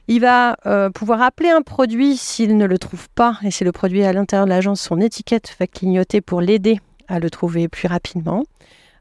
Il 0.07 0.21
va 0.21 0.57
euh, 0.67 0.91
pouvoir 0.91 1.23
appeler 1.23 1.51
un 1.51 1.63
produit 1.63 2.17
s'il 2.17 2.57
ne 2.57 2.67
le 2.67 2.79
trouve 2.79 3.09
pas 3.15 3.39
et 3.43 3.51
si 3.51 3.65
le 3.65 3.73
produit 3.73 4.01
est 4.01 4.07
à 4.07 4.13
l'intérieur 4.13 4.45
de 4.45 4.51
l'agence, 4.51 4.81
son 4.81 5.01
étiquette 5.01 5.57
va 5.59 5.67
clignoter 5.67 6.21
pour 6.21 6.41
l'aider 6.41 6.81
à 7.09 7.19
le 7.19 7.31
trouver 7.31 7.69
plus 7.69 7.89
rapidement. 7.89 8.45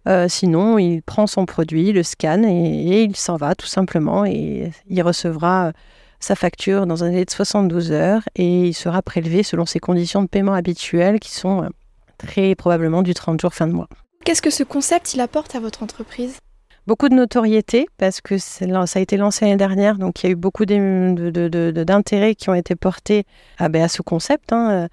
Euh, 0.07 0.27
sinon, 0.27 0.77
il 0.77 1.01
prend 1.01 1.27
son 1.27 1.45
produit, 1.45 1.91
le 1.91 2.03
scanne 2.03 2.45
et, 2.45 3.03
il 3.03 3.15
s'en 3.15 3.37
va 3.37 3.55
tout 3.55 3.67
simplement 3.67 4.25
et 4.25 4.71
il 4.89 5.01
recevra 5.01 5.71
sa 6.19 6.35
facture 6.35 6.85
dans 6.87 7.03
un 7.03 7.09
délai 7.09 7.25
de 7.25 7.31
72 7.31 7.91
heures 7.91 8.23
et 8.35 8.67
il 8.67 8.73
sera 8.73 9.01
prélevé 9.01 9.43
selon 9.43 9.65
ses 9.65 9.79
conditions 9.79 10.23
de 10.23 10.27
paiement 10.27 10.53
habituelles 10.53 11.19
qui 11.19 11.31
sont 11.31 11.69
très 12.17 12.55
probablement 12.55 13.01
du 13.01 13.13
30 13.13 13.39
jours 13.39 13.53
fin 13.53 13.67
de 13.67 13.73
mois. 13.73 13.87
Qu'est-ce 14.23 14.41
que 14.41 14.49
ce 14.49 14.63
concept 14.63 15.13
il 15.13 15.19
apporte 15.19 15.55
à 15.55 15.59
votre 15.59 15.83
entreprise? 15.83 16.37
Beaucoup 16.87 17.09
de 17.09 17.15
notoriété 17.15 17.87
parce 17.97 18.21
que 18.21 18.37
ça 18.37 18.65
a 18.65 18.99
été 18.99 19.17
lancé 19.17 19.45
l'année 19.45 19.57
dernière, 19.57 19.97
donc 19.97 20.23
il 20.23 20.27
y 20.27 20.29
a 20.29 20.33
eu 20.33 20.35
beaucoup 20.35 20.65
d'intérêts 20.65 22.35
qui 22.35 22.49
ont 22.49 22.53
été 22.53 22.75
portés 22.75 23.25
à, 23.57 23.69
ben, 23.69 23.83
à 23.83 23.87
ce 23.87 24.01
concept, 24.01 24.53
hein, 24.53 24.71
euh, 24.71 24.87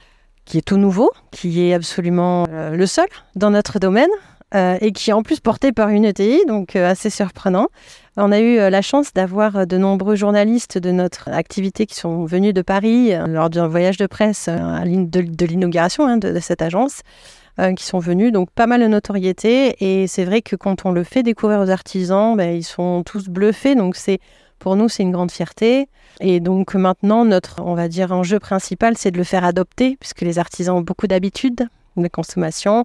qui 0.45 0.59
est 0.59 0.63
tout 0.63 0.77
nouveau, 0.77 1.11
qui 1.31 1.63
est 1.63 1.75
absolument 1.75 2.47
euh, 2.51 2.77
le 2.77 2.87
seul 2.87 3.09
dans 3.37 3.51
notre 3.51 3.79
domaine. 3.79 4.11
Euh, 4.53 4.77
et 4.81 4.91
qui 4.91 5.11
est 5.11 5.13
en 5.13 5.23
plus 5.23 5.39
porté 5.39 5.71
par 5.71 5.91
une 5.91 6.05
ETI, 6.05 6.45
donc 6.49 6.75
assez 6.75 7.09
surprenant. 7.09 7.69
On 8.17 8.33
a 8.33 8.41
eu 8.41 8.57
la 8.57 8.83
chance 8.83 9.13
d'avoir 9.13 9.65
de 9.65 9.79
nombreux 9.79 10.17
journalistes 10.17 10.77
de 10.77 10.91
notre 10.91 11.29
activité 11.29 11.87
qui 11.87 11.95
sont 11.95 12.25
venus 12.25 12.53
de 12.53 12.61
Paris 12.61 13.13
lors 13.29 13.49
d'un 13.49 13.69
voyage 13.69 13.97
de 13.97 14.09
presse 14.09 14.49
de, 14.49 15.47
l'inauguration 15.47 16.05
hein, 16.05 16.17
de, 16.17 16.41
cette 16.41 16.63
agence 16.63 17.03
qui 17.77 17.85
sont 17.85 17.99
venus, 17.99 18.33
donc 18.33 18.51
pas 18.51 18.67
mal 18.67 18.81
de 18.81 18.87
notoriété. 18.87 19.77
Et 19.81 20.07
c'est 20.07 20.25
vrai 20.25 20.43
que 20.43 20.57
quand 20.57 20.87
on 20.87 20.93
le 20.93 21.05
fait 21.05 21.23
découvrir 21.23 21.61
aux 21.61 21.71
artisans, 21.71 22.37
ben, 22.37 22.57
ils 22.57 22.65
sont 22.65 23.03
tous 23.05 23.29
bluffés. 23.29 23.75
Donc 23.75 23.97
c'est 23.97 24.19
pour 24.59 24.77
nous, 24.77 24.89
c'est 24.89 25.03
une 25.03 25.13
grande 25.13 25.31
fierté. 25.31 25.89
Et 26.21 26.41
donc 26.41 26.75
maintenant, 26.75 27.25
notre, 27.25 27.61
on 27.63 27.75
va 27.75 27.89
dire, 27.89 28.13
enjeu 28.13 28.39
principal, 28.39 28.97
c'est 28.97 29.11
de 29.11 29.19
le 29.19 29.25
faire 29.25 29.45
adopter, 29.45 29.97
puisque 29.99 30.21
les 30.21 30.39
artisans 30.39 30.77
ont 30.77 30.83
beaucoup 30.83 31.07
d'habitudes 31.07 31.67
de 31.97 32.09
consommation. 32.09 32.85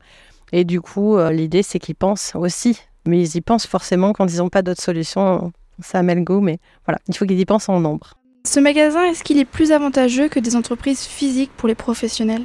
Et 0.51 0.63
du 0.63 0.81
coup, 0.81 1.17
euh, 1.17 1.31
l'idée, 1.31 1.63
c'est 1.63 1.79
qu'ils 1.79 1.95
pensent 1.95 2.33
aussi. 2.35 2.79
Mais 3.05 3.21
ils 3.21 3.35
y 3.35 3.41
pensent 3.41 3.67
forcément 3.67 4.13
quand 4.13 4.31
ils 4.31 4.37
n'ont 4.37 4.49
pas 4.49 4.61
d'autres 4.61 4.81
solutions. 4.81 5.51
Ça 5.81 6.01
go, 6.03 6.39
mais 6.39 6.59
voilà, 6.85 6.99
il 7.09 7.17
faut 7.17 7.25
qu'ils 7.25 7.39
y 7.39 7.45
pensent 7.45 7.67
en 7.67 7.81
nombre. 7.81 8.13
Ce 8.47 8.61
magasin, 8.61 9.03
est-ce 9.05 9.23
qu'il 9.23 9.39
est 9.39 9.45
plus 9.45 9.73
avantageux 9.73 10.29
que 10.29 10.39
des 10.39 10.55
entreprises 10.55 11.01
physiques 11.01 11.51
pour 11.57 11.67
les 11.67 11.75
professionnels? 11.75 12.43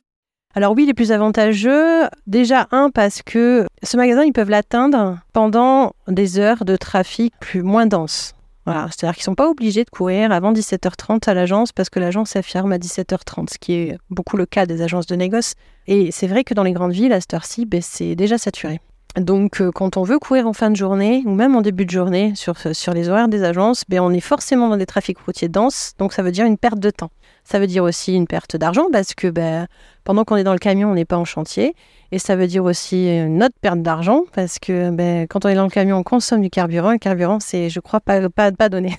Alors 0.54 0.75
oui, 0.75 0.83
il 0.83 0.90
est 0.90 0.95
plus 0.95 1.12
avantageux. 1.12 2.09
Déjà, 2.26 2.66
un, 2.73 2.90
parce 2.90 3.23
que 3.23 3.66
ce 3.85 3.97
magasin, 3.97 4.25
ils 4.25 4.33
peuvent 4.33 4.50
l'atteindre 4.50 5.19
pendant 5.33 5.92
des 6.09 6.38
heures 6.38 6.64
de 6.64 6.76
trafic 6.76 7.33
plus 7.38 7.62
moins 7.62 7.87
denses. 7.87 8.35
C'est-à-dire 8.66 9.14
qu'ils 9.14 9.23
ne 9.23 9.25
sont 9.25 9.35
pas 9.35 9.49
obligés 9.49 9.85
de 9.85 9.90
courir 9.90 10.30
avant 10.30 10.52
17h30 10.52 11.28
à 11.28 11.35
l'agence 11.35 11.73
parce 11.73 11.90
que 11.90 11.99
l'agence 11.99 12.35
ferme 12.42 12.73
à 12.73 12.78
17h30, 12.78 13.52
ce 13.52 13.59
qui 13.59 13.73
est 13.75 13.99
beaucoup 14.11 14.37
le 14.37 14.47
cas 14.47 14.66
des 14.66 14.83
agences 14.83 15.07
de 15.07 15.16
négoce. 15.16 15.54
Et 15.88 16.12
c'est 16.12 16.28
vrai 16.28 16.45
que 16.45 16.54
dans 16.54 16.62
les 16.62 16.73
grandes 16.73 16.92
villes, 16.92 17.12
à 17.12 17.21
cette 17.21 17.35
heure-ci, 17.35 17.66
ben, 17.66 17.83
c'est 17.83 18.14
déjà 18.14 18.38
saturé. 18.38 18.80
Donc, 19.17 19.61
euh, 19.61 19.73
quand 19.73 19.97
on 19.97 20.05
veut 20.05 20.19
courir 20.19 20.47
en 20.47 20.52
fin 20.52 20.71
de 20.71 20.76
journée 20.76 21.23
ou 21.26 21.35
même 21.35 21.57
en 21.57 21.62
début 21.62 21.85
de 21.85 21.90
journée 21.90 22.33
sur, 22.37 22.57
sur 22.59 22.95
les 22.95 23.09
horaires 23.09 23.29
des 23.29 23.43
agences, 23.43 23.83
ben, 23.88 24.00
on 24.00 24.12
est 24.12 24.21
forcément 24.21 24.69
dans 24.69 24.76
des 24.76 24.87
trafics 24.87 25.19
routiers 25.19 25.49
denses, 25.49 25.95
donc 25.99 26.12
ça 26.12 26.23
veut 26.23 26.31
dire 26.31 26.47
une 26.47 26.57
perte 26.57 26.79
de 26.79 26.90
temps. 26.90 27.11
Ça 27.43 27.59
veut 27.59 27.67
dire 27.67 27.83
aussi 27.83 28.14
une 28.14 28.26
perte 28.26 28.57
d'argent 28.57 28.87
parce 28.93 29.14
que 29.14 29.29
ben, 29.29 29.67
pendant 30.05 30.25
qu'on 30.25 30.37
est 30.37 30.45
dans 30.45 30.52
le 30.52 30.59
camion, 30.59 30.90
on 30.90 30.95
n'est 30.95 31.05
pas 31.05 31.17
en 31.17 31.25
chantier. 31.25 31.75
Et 32.12 32.19
ça 32.19 32.37
veut 32.37 32.47
dire 32.47 32.64
aussi 32.64 33.09
une 33.09 33.43
autre 33.43 33.55
perte 33.61 33.83
d'argent 33.83 34.25
parce 34.33 34.59
que 34.59 34.90
ben, 34.90 35.26
quand 35.26 35.45
on 35.45 35.49
est 35.49 35.55
dans 35.55 35.64
le 35.64 35.71
camion, 35.71 35.97
on 35.97 36.02
consomme 36.02 36.43
du 36.43 36.50
carburant. 36.50 36.93
Le 36.93 36.99
carburant, 36.99 37.40
c'est, 37.40 37.71
je 37.71 37.81
crois, 37.81 38.00
pas, 38.00 38.29
pas, 38.29 38.52
pas 38.52 38.69
donné. 38.69 38.97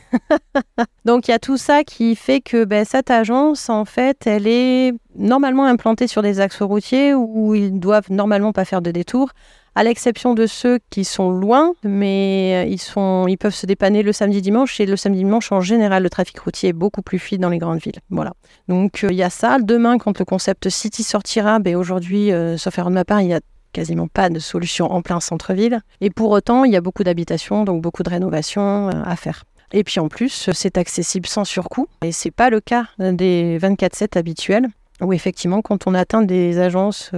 Donc 1.06 1.27
il 1.27 1.32
y 1.32 1.34
a 1.34 1.39
tout 1.39 1.58
ça 1.58 1.84
qui 1.84 2.15
fait 2.15 2.41
que 2.41 2.65
ben, 2.65 2.84
cette 2.84 3.12
agence, 3.12 3.70
en 3.70 3.86
fait, 3.86 4.25
elle 4.25 4.48
est 4.48 4.94
normalement 5.15 5.65
implantée 5.65 6.08
sur 6.08 6.22
des 6.22 6.39
axes 6.39 6.62
routiers 6.62 7.13
où 7.13 7.53
ils 7.56 7.80
doivent 7.80 8.10
normalement 8.12 8.51
pas 8.53 8.65
faire 8.65 8.82
de 8.82 8.91
détour 8.91 9.32
à 9.75 9.84
l'exception 9.84 10.34
de 10.34 10.48
ceux 10.48 10.80
qui 10.90 11.06
sont 11.06 11.32
loin, 11.32 11.74
mais 11.84 12.70
ils, 12.70 12.80
sont, 12.80 13.25
ils 13.28 13.38
peuvent 13.38 13.56
se 13.56 13.66
dépanner 13.66 14.04
le 14.04 14.12
samedi 14.12 14.42
dimanche. 14.42 14.80
Et 14.80 14.86
le 14.86 14.98
samedi 14.98 15.20
dimanche, 15.20 15.51
en 15.51 15.62
général, 15.62 16.04
le 16.04 16.10
trafic 16.10 16.38
routier 16.40 16.70
est 16.70 16.74
beaucoup 16.74 17.01
plus 17.01 17.20
fluide 17.20 17.42
dans 17.42 17.50
les 17.50 17.58
grandes 17.58 17.80
villes. 17.80 18.00
Voilà. 18.10 18.34
Donc 18.68 19.04
euh, 19.04 19.08
il 19.12 19.16
y 19.16 19.24
a 19.24 19.30
ça. 19.30 19.60
Demain, 19.60 19.98
quand 19.98 20.20
le 20.20 20.25
concept 20.25 20.70
City 20.70 21.04
sortira, 21.04 21.60
ben, 21.60 21.75
aujourd'hui, 21.75 22.32
euh, 22.32 22.58
sauf 22.58 22.78
erreur 22.78 22.90
de 22.90 22.96
ma 22.96 23.06
part, 23.06 23.22
il 23.22 23.30
y 23.30 23.34
a 23.34 23.40
quasiment 23.72 24.08
pas 24.08 24.30
de 24.30 24.40
solution 24.40 24.92
en 24.92 25.01
plein 25.01 25.22
centre-ville. 25.22 25.80
Et 26.01 26.10
pour 26.10 26.32
autant, 26.32 26.66
il 26.66 26.74
y 26.74 26.75
a 26.75 26.82
beaucoup 26.82 27.06
d'habitations, 27.06 27.63
donc 27.63 27.82
beaucoup 27.82 28.04
de 28.04 28.10
rénovations 28.10 28.90
euh, 28.90 29.04
à 29.06 29.16
faire. 29.16 29.46
Et 29.72 29.86
puis 29.86 30.01
en 30.01 30.10
plus, 30.10 30.50
c'est 30.51 30.78
accessible 30.78 31.28
sans 31.28 31.46
surcoût. 31.46 31.88
Et 32.04 32.12
c'est 32.12 32.32
pas 32.32 32.50
le 32.50 32.60
cas 32.60 32.88
des 33.00 33.58
24-7 33.58 34.18
habituels, 34.18 34.68
où 35.00 35.13
effectivement, 35.13 35.62
quand 35.62 35.88
on 35.88 35.94
atteint 35.94 36.24
des 36.24 36.60
agences 36.60 37.12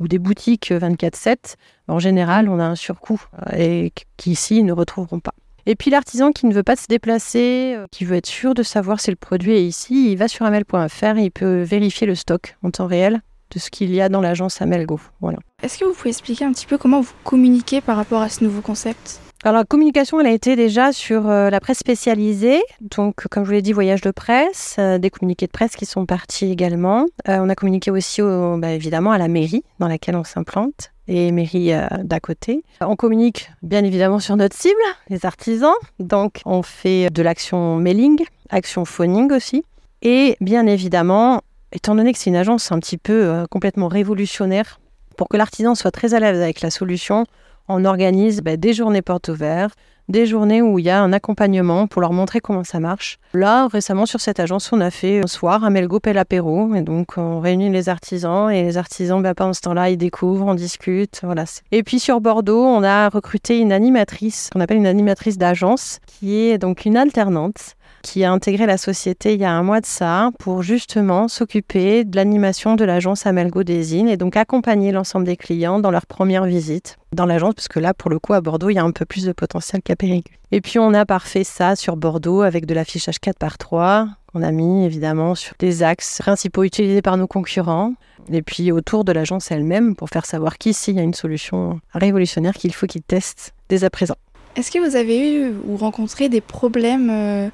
ou 0.00 0.08
des 0.08 0.18
boutiques 0.18 0.70
24-7, 0.70 1.56
en 1.88 1.98
général, 1.98 2.48
on 2.48 2.58
a 2.58 2.64
un 2.64 2.74
surcoût 2.74 3.22
euh, 3.52 3.56
et 3.56 3.92
qu'ici, 4.16 4.58
ils 4.58 4.66
ne 4.66 4.72
retrouveront 4.72 5.20
pas. 5.20 5.34
Et 5.66 5.76
puis 5.76 5.90
l'artisan 5.90 6.32
qui 6.32 6.46
ne 6.46 6.52
veut 6.52 6.62
pas 6.62 6.76
se 6.76 6.86
déplacer, 6.88 7.74
euh, 7.76 7.86
qui 7.90 8.04
veut 8.04 8.16
être 8.16 8.26
sûr 8.26 8.54
de 8.54 8.62
savoir 8.62 9.00
si 9.00 9.10
le 9.10 9.16
produit 9.16 9.52
est 9.52 9.64
ici, 9.64 10.12
il 10.12 10.16
va 10.16 10.28
sur 10.28 10.44
amel.fr 10.44 11.16
et 11.16 11.24
il 11.24 11.30
peut 11.30 11.62
vérifier 11.62 12.06
le 12.06 12.14
stock 12.14 12.56
en 12.62 12.70
temps 12.70 12.86
réel 12.86 13.22
de 13.50 13.58
ce 13.58 13.70
qu'il 13.70 13.94
y 13.94 14.00
a 14.00 14.08
dans 14.08 14.20
l'agence 14.20 14.60
Amelgo. 14.60 15.00
Voilà. 15.20 15.38
Est-ce 15.62 15.78
que 15.78 15.84
vous 15.84 15.94
pouvez 15.94 16.10
expliquer 16.10 16.44
un 16.44 16.52
petit 16.52 16.66
peu 16.66 16.76
comment 16.76 17.00
vous 17.00 17.12
communiquez 17.22 17.80
par 17.80 17.96
rapport 17.96 18.20
à 18.20 18.28
ce 18.28 18.42
nouveau 18.44 18.60
concept? 18.60 19.20
Alors 19.44 19.60
la 19.60 19.64
communication, 19.64 20.20
elle 20.20 20.26
a 20.26 20.32
été 20.32 20.56
déjà 20.56 20.92
sur 20.92 21.28
euh, 21.28 21.50
la 21.50 21.60
presse 21.60 21.78
spécialisée, 21.78 22.62
donc 22.80 23.28
comme 23.30 23.44
je 23.44 23.48
vous 23.48 23.54
l'ai 23.54 23.62
dit, 23.62 23.72
voyage 23.72 24.00
de 24.00 24.10
presse, 24.10 24.78
des 24.78 25.10
communiqués 25.10 25.46
de 25.46 25.52
presse 25.52 25.76
qui 25.76 25.86
sont 25.86 26.06
partis 26.06 26.50
également. 26.50 27.06
on 27.28 27.48
a 27.48 27.54
communiqué 27.54 27.90
aussi 27.90 28.22
bah, 28.22 28.72
évidemment 28.72 29.12
à 29.12 29.18
la 29.18 29.28
mairie 29.28 29.62
dans 29.78 29.88
laquelle 29.88 30.16
on 30.16 30.24
s'implante, 30.24 30.90
et 31.08 31.32
mairie 31.32 31.72
euh, 31.72 31.86
d'à 32.02 32.20
côté. 32.20 32.64
On 32.80 32.96
communique 32.96 33.50
bien 33.62 33.84
évidemment 33.84 34.18
sur 34.18 34.36
notre 34.36 34.56
cible, 34.56 34.74
les 35.08 35.26
artisans. 35.26 35.74
Donc 35.98 36.40
on 36.44 36.62
fait 36.62 37.10
de 37.10 37.22
l'action 37.22 37.76
mailing, 37.76 38.24
action 38.50 38.84
phoning 38.84 39.32
aussi. 39.32 39.64
Et 40.02 40.36
bien 40.40 40.66
évidemment, 40.66 41.40
étant 41.72 41.94
donné 41.94 42.12
que 42.12 42.18
c'est 42.18 42.30
une 42.30 42.36
agence 42.36 42.72
un 42.72 42.78
petit 42.78 42.98
peu 42.98 43.24
euh, 43.24 43.46
complètement 43.50 43.88
révolutionnaire, 43.88 44.80
pour 45.16 45.28
que 45.28 45.36
l'artisan 45.36 45.74
soit 45.74 45.90
très 45.90 46.14
à 46.14 46.20
l'aise 46.20 46.40
avec 46.40 46.60
la 46.60 46.70
solution, 46.70 47.24
on 47.68 47.84
organise 47.84 48.40
bah, 48.40 48.56
des 48.56 48.72
journées 48.72 49.02
portes 49.02 49.28
ouvertes, 49.28 49.76
des 50.08 50.26
journées 50.26 50.60
où 50.60 50.78
il 50.78 50.84
y 50.84 50.90
a 50.90 51.00
un 51.00 51.12
accompagnement 51.12 51.86
pour 51.86 52.02
leur 52.02 52.12
montrer 52.12 52.40
comment 52.40 52.64
ça 52.64 52.78
marche. 52.78 53.18
Là, 53.32 53.68
récemment, 53.68 54.06
sur 54.06 54.20
cette 54.20 54.38
agence, 54.38 54.72
on 54.72 54.80
a 54.80 54.90
fait 54.90 55.22
un 55.24 55.26
soir 55.26 55.64
un 55.64 55.70
Melgo 55.70 55.98
l'apéro. 56.04 56.74
Et 56.74 56.82
donc, 56.82 57.16
on 57.16 57.40
réunit 57.40 57.70
les 57.70 57.88
artisans 57.88 58.50
et 58.50 58.62
les 58.62 58.76
artisans, 58.76 59.22
ben, 59.22 59.34
pendant 59.34 59.54
ce 59.54 59.62
temps-là, 59.62 59.90
ils 59.90 59.96
découvrent, 59.96 60.46
on 60.46 60.54
discute. 60.54 61.20
Voilà. 61.22 61.44
Et 61.72 61.82
puis, 61.82 62.00
sur 62.00 62.20
Bordeaux, 62.20 62.64
on 62.64 62.82
a 62.82 63.08
recruté 63.08 63.58
une 63.58 63.72
animatrice, 63.72 64.50
qu'on 64.52 64.60
appelle 64.60 64.76
une 64.76 64.86
animatrice 64.86 65.38
d'agence, 65.38 66.00
qui 66.06 66.48
est 66.48 66.58
donc 66.58 66.84
une 66.84 66.96
alternante 66.96 67.74
qui 68.04 68.22
a 68.22 68.30
intégré 68.30 68.66
la 68.66 68.76
société 68.76 69.32
il 69.32 69.40
y 69.40 69.44
a 69.44 69.50
un 69.50 69.62
mois 69.62 69.80
de 69.80 69.86
ça 69.86 70.30
pour 70.38 70.62
justement 70.62 71.26
s'occuper 71.26 72.04
de 72.04 72.14
l'animation 72.14 72.76
de 72.76 72.84
l'agence 72.84 73.26
Amelgo 73.26 73.64
Design 73.64 74.08
et 74.08 74.18
donc 74.18 74.36
accompagner 74.36 74.92
l'ensemble 74.92 75.24
des 75.24 75.36
clients 75.36 75.80
dans 75.80 75.90
leur 75.90 76.06
première 76.06 76.44
visite 76.44 76.98
dans 77.12 77.26
l'agence, 77.26 77.54
parce 77.54 77.68
que 77.68 77.80
là, 77.80 77.94
pour 77.94 78.10
le 78.10 78.18
coup, 78.18 78.34
à 78.34 78.40
Bordeaux, 78.40 78.70
il 78.70 78.74
y 78.74 78.78
a 78.78 78.84
un 78.84 78.90
peu 78.90 79.04
plus 79.04 79.24
de 79.24 79.32
potentiel 79.32 79.80
qu'à 79.82 79.96
Périgueux. 79.96 80.34
Et 80.50 80.60
puis, 80.60 80.78
on 80.78 80.92
a 80.92 81.06
parfait 81.06 81.44
ça 81.44 81.76
sur 81.76 81.96
Bordeaux 81.96 82.42
avec 82.42 82.66
de 82.66 82.74
l'affichage 82.74 83.20
4 83.20 83.38
par 83.38 83.56
3 83.56 84.08
qu'on 84.32 84.42
a 84.42 84.50
mis 84.50 84.84
évidemment 84.84 85.34
sur 85.34 85.54
des 85.58 85.82
axes 85.82 86.18
principaux 86.18 86.64
utilisés 86.64 87.02
par 87.02 87.16
nos 87.16 87.28
concurrents. 87.28 87.94
Et 88.32 88.42
puis 88.42 88.72
autour 88.72 89.04
de 89.04 89.12
l'agence 89.12 89.50
elle-même 89.50 89.94
pour 89.94 90.08
faire 90.08 90.26
savoir 90.26 90.58
qu'ici, 90.58 90.90
il 90.90 90.96
y 90.96 91.00
a 91.00 91.02
une 91.02 91.14
solution 91.14 91.80
révolutionnaire 91.92 92.54
qu'il 92.54 92.74
faut 92.74 92.86
qu'ils 92.86 93.02
testent 93.02 93.54
dès 93.68 93.84
à 93.84 93.90
présent. 93.90 94.16
Est-ce 94.56 94.70
que 94.70 94.78
vous 94.78 94.96
avez 94.96 95.34
eu 95.34 95.52
ou 95.66 95.76
rencontré 95.76 96.28
des 96.28 96.40
problèmes 96.40 97.10
euh, 97.10 97.48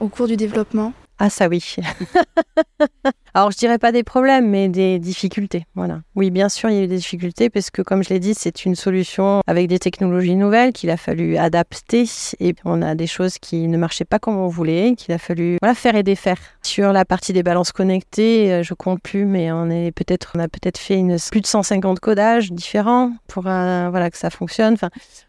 au 0.00 0.08
cours 0.08 0.26
du 0.26 0.36
développement 0.36 0.92
ah 1.22 1.28
ça 1.28 1.48
oui. 1.48 1.76
Alors 3.34 3.50
je 3.50 3.58
dirais 3.58 3.76
pas 3.76 3.92
des 3.92 4.02
problèmes, 4.02 4.48
mais 4.48 4.70
des 4.70 4.98
difficultés. 4.98 5.66
Voilà. 5.74 6.00
Oui, 6.14 6.30
bien 6.30 6.48
sûr, 6.48 6.70
il 6.70 6.76
y 6.76 6.78
a 6.78 6.84
eu 6.84 6.86
des 6.86 6.96
difficultés 6.96 7.50
parce 7.50 7.70
que, 7.70 7.82
comme 7.82 8.02
je 8.02 8.08
l'ai 8.08 8.18
dit, 8.20 8.32
c'est 8.34 8.64
une 8.64 8.74
solution 8.74 9.42
avec 9.46 9.68
des 9.68 9.78
technologies 9.78 10.34
nouvelles 10.34 10.72
qu'il 10.72 10.88
a 10.88 10.96
fallu 10.96 11.36
adapter 11.36 12.06
et 12.40 12.54
on 12.64 12.80
a 12.80 12.94
des 12.94 13.06
choses 13.06 13.36
qui 13.36 13.68
ne 13.68 13.76
marchaient 13.76 14.06
pas 14.06 14.18
comme 14.18 14.38
on 14.38 14.48
voulait, 14.48 14.94
qu'il 14.96 15.12
a 15.12 15.18
fallu 15.18 15.58
faire 15.74 15.94
et 15.94 16.02
défaire. 16.02 16.38
Sur 16.62 16.90
la 16.94 17.04
partie 17.04 17.34
des 17.34 17.42
balances 17.42 17.72
connectées, 17.72 18.50
euh, 18.50 18.62
je 18.62 18.72
compte 18.72 19.02
plus, 19.02 19.26
mais 19.26 19.52
on 19.52 19.68
a 19.70 19.92
peut-être 19.92 20.78
fait 20.78 21.04
plus 21.30 21.42
de 21.42 21.46
150 21.46 22.00
codages 22.00 22.50
différents 22.50 23.12
pour 23.28 23.42
voilà 23.42 24.08
que 24.10 24.16
ça 24.16 24.30
fonctionne. 24.30 24.76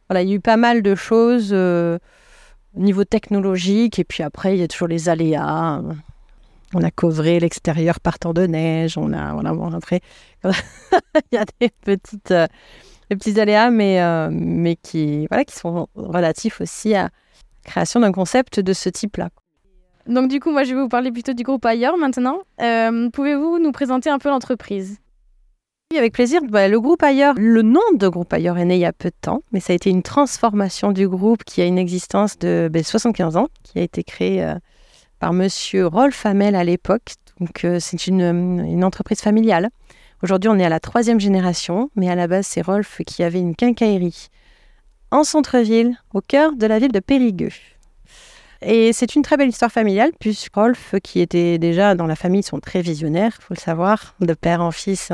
Voilà, 0.10 0.22
il 0.22 0.30
y 0.30 0.32
a 0.32 0.36
eu 0.36 0.40
pas 0.40 0.58
mal 0.58 0.82
de 0.84 0.96
choses. 0.96 1.50
Euh, 1.52 2.00
niveau 2.76 3.04
technologique, 3.04 4.00
et 4.00 4.04
puis 4.04 4.24
après, 4.24 4.56
il 4.56 4.60
y 4.60 4.64
a 4.64 4.68
toujours 4.68 4.88
les 4.88 5.10
aléas. 5.10 5.82
On 6.74 6.84
a 6.84 6.92
couvré 6.92 7.40
l'extérieur 7.40 8.00
partant 8.00 8.34
de 8.34 8.46
neige, 8.48 8.98
on 8.98 9.12
a, 9.12 9.34
voilà, 9.34 9.54
bon, 9.54 9.74
après, 9.74 10.00
il 10.44 10.52
y 11.34 11.38
a 11.38 11.46
des 11.60 11.70
petites, 11.70 12.32
euh, 12.32 12.48
des 13.10 13.18
petits 13.18 13.40
aléas, 13.40 13.72
mais, 13.72 14.02
euh, 14.02 14.30
mais 14.32 14.78
qui, 14.78 15.28
voilà, 15.28 15.44
qui 15.44 15.56
sont 15.56 15.88
relatifs 15.96 16.62
aussi 16.62 16.96
à 16.96 17.04
la 17.04 17.10
création 17.66 18.00
d'un 18.00 18.14
concept 18.14 18.60
de 18.60 18.72
ce 18.72 18.88
type-là. 18.88 19.30
Donc 20.08 20.30
du 20.30 20.40
coup, 20.40 20.52
moi, 20.52 20.64
je 20.64 20.74
vais 20.74 20.82
vous 20.82 20.88
parler 20.88 21.12
plutôt 21.12 21.34
du 21.34 21.44
groupe 21.44 21.66
Ailleurs 21.66 21.98
maintenant. 21.98 22.40
Euh, 22.62 23.10
pouvez-vous 23.10 23.60
nous 23.60 23.72
présenter 23.72 24.10
un 24.10 24.18
peu 24.18 24.30
l'entreprise? 24.30 25.01
Avec 25.98 26.14
plaisir. 26.14 26.42
Bah, 26.50 26.68
le 26.68 26.80
groupe 26.80 27.04
Ailleurs, 27.04 27.36
le 27.38 27.62
nom 27.62 27.82
de 27.94 28.08
groupe 28.08 28.32
Ailleurs 28.34 28.58
est 28.58 28.66
né 28.66 28.76
il 28.76 28.82
y 28.82 28.86
a 28.86 28.94
peu 28.94 29.10
de 29.10 29.16
temps, 29.20 29.42
mais 29.52 29.60
ça 29.60 29.74
a 29.74 29.76
été 29.76 29.90
une 29.90 30.04
transformation 30.04 30.92
du 30.92 31.08
groupe 31.08 31.44
qui 31.44 31.62
a 31.62 31.66
une 31.66 31.78
existence 31.78 32.38
de 32.40 32.70
75 32.74 33.34
ben, 33.34 33.40
ans, 33.42 33.48
qui 33.64 33.80
a 33.80 33.82
été 33.82 34.04
créé 34.04 34.44
euh, 34.44 34.56
par 35.20 35.34
monsieur 35.34 35.88
Rolf 35.88 36.26
Hamel 36.26 36.56
à 36.56 36.64
l'époque. 36.64 37.14
Donc 37.40 37.66
euh, 37.66 37.80
c'est 37.80 38.08
une, 38.08 38.22
une, 38.22 38.84
entreprise 38.84 39.22
familiale. 39.22 39.70
Aujourd'hui, 40.24 40.50
on 40.50 40.60
est 40.60 40.66
à 40.66 40.70
la 40.70 40.80
troisième 40.80 41.20
génération, 41.20 41.90
mais 41.96 42.10
à 42.10 42.16
la 42.16 42.28
base, 42.28 42.48
c'est 42.48 42.62
Rolf 42.62 43.02
qui 43.06 43.24
avait 43.24 43.40
une 43.40 43.56
quincaillerie 43.56 44.30
en 45.12 45.24
centre-ville, 45.26 45.98
au 46.14 46.22
cœur 46.22 46.56
de 46.56 46.66
la 46.66 46.80
ville 46.80 46.92
de 46.92 47.00
Périgueux. 47.00 47.52
Et 48.64 48.94
c'est 48.94 49.16
une 49.16 49.24
très 49.24 49.38
belle 49.38 49.50
histoire 49.50 49.72
familiale, 49.72 50.12
puisque 50.20 50.54
Rolf, 50.54 50.94
qui 51.04 51.20
était 51.20 51.58
déjà 51.58 51.96
dans 51.96 52.06
la 52.06 52.16
famille, 52.16 52.44
sont 52.44 52.60
très 52.60 52.82
visionnaires, 52.82 53.38
il 53.40 53.44
faut 53.44 53.54
le 53.56 53.60
savoir, 53.60 54.14
de 54.20 54.34
père 54.36 54.62
en 54.62 54.72
fils 54.72 55.10
et 55.10 55.14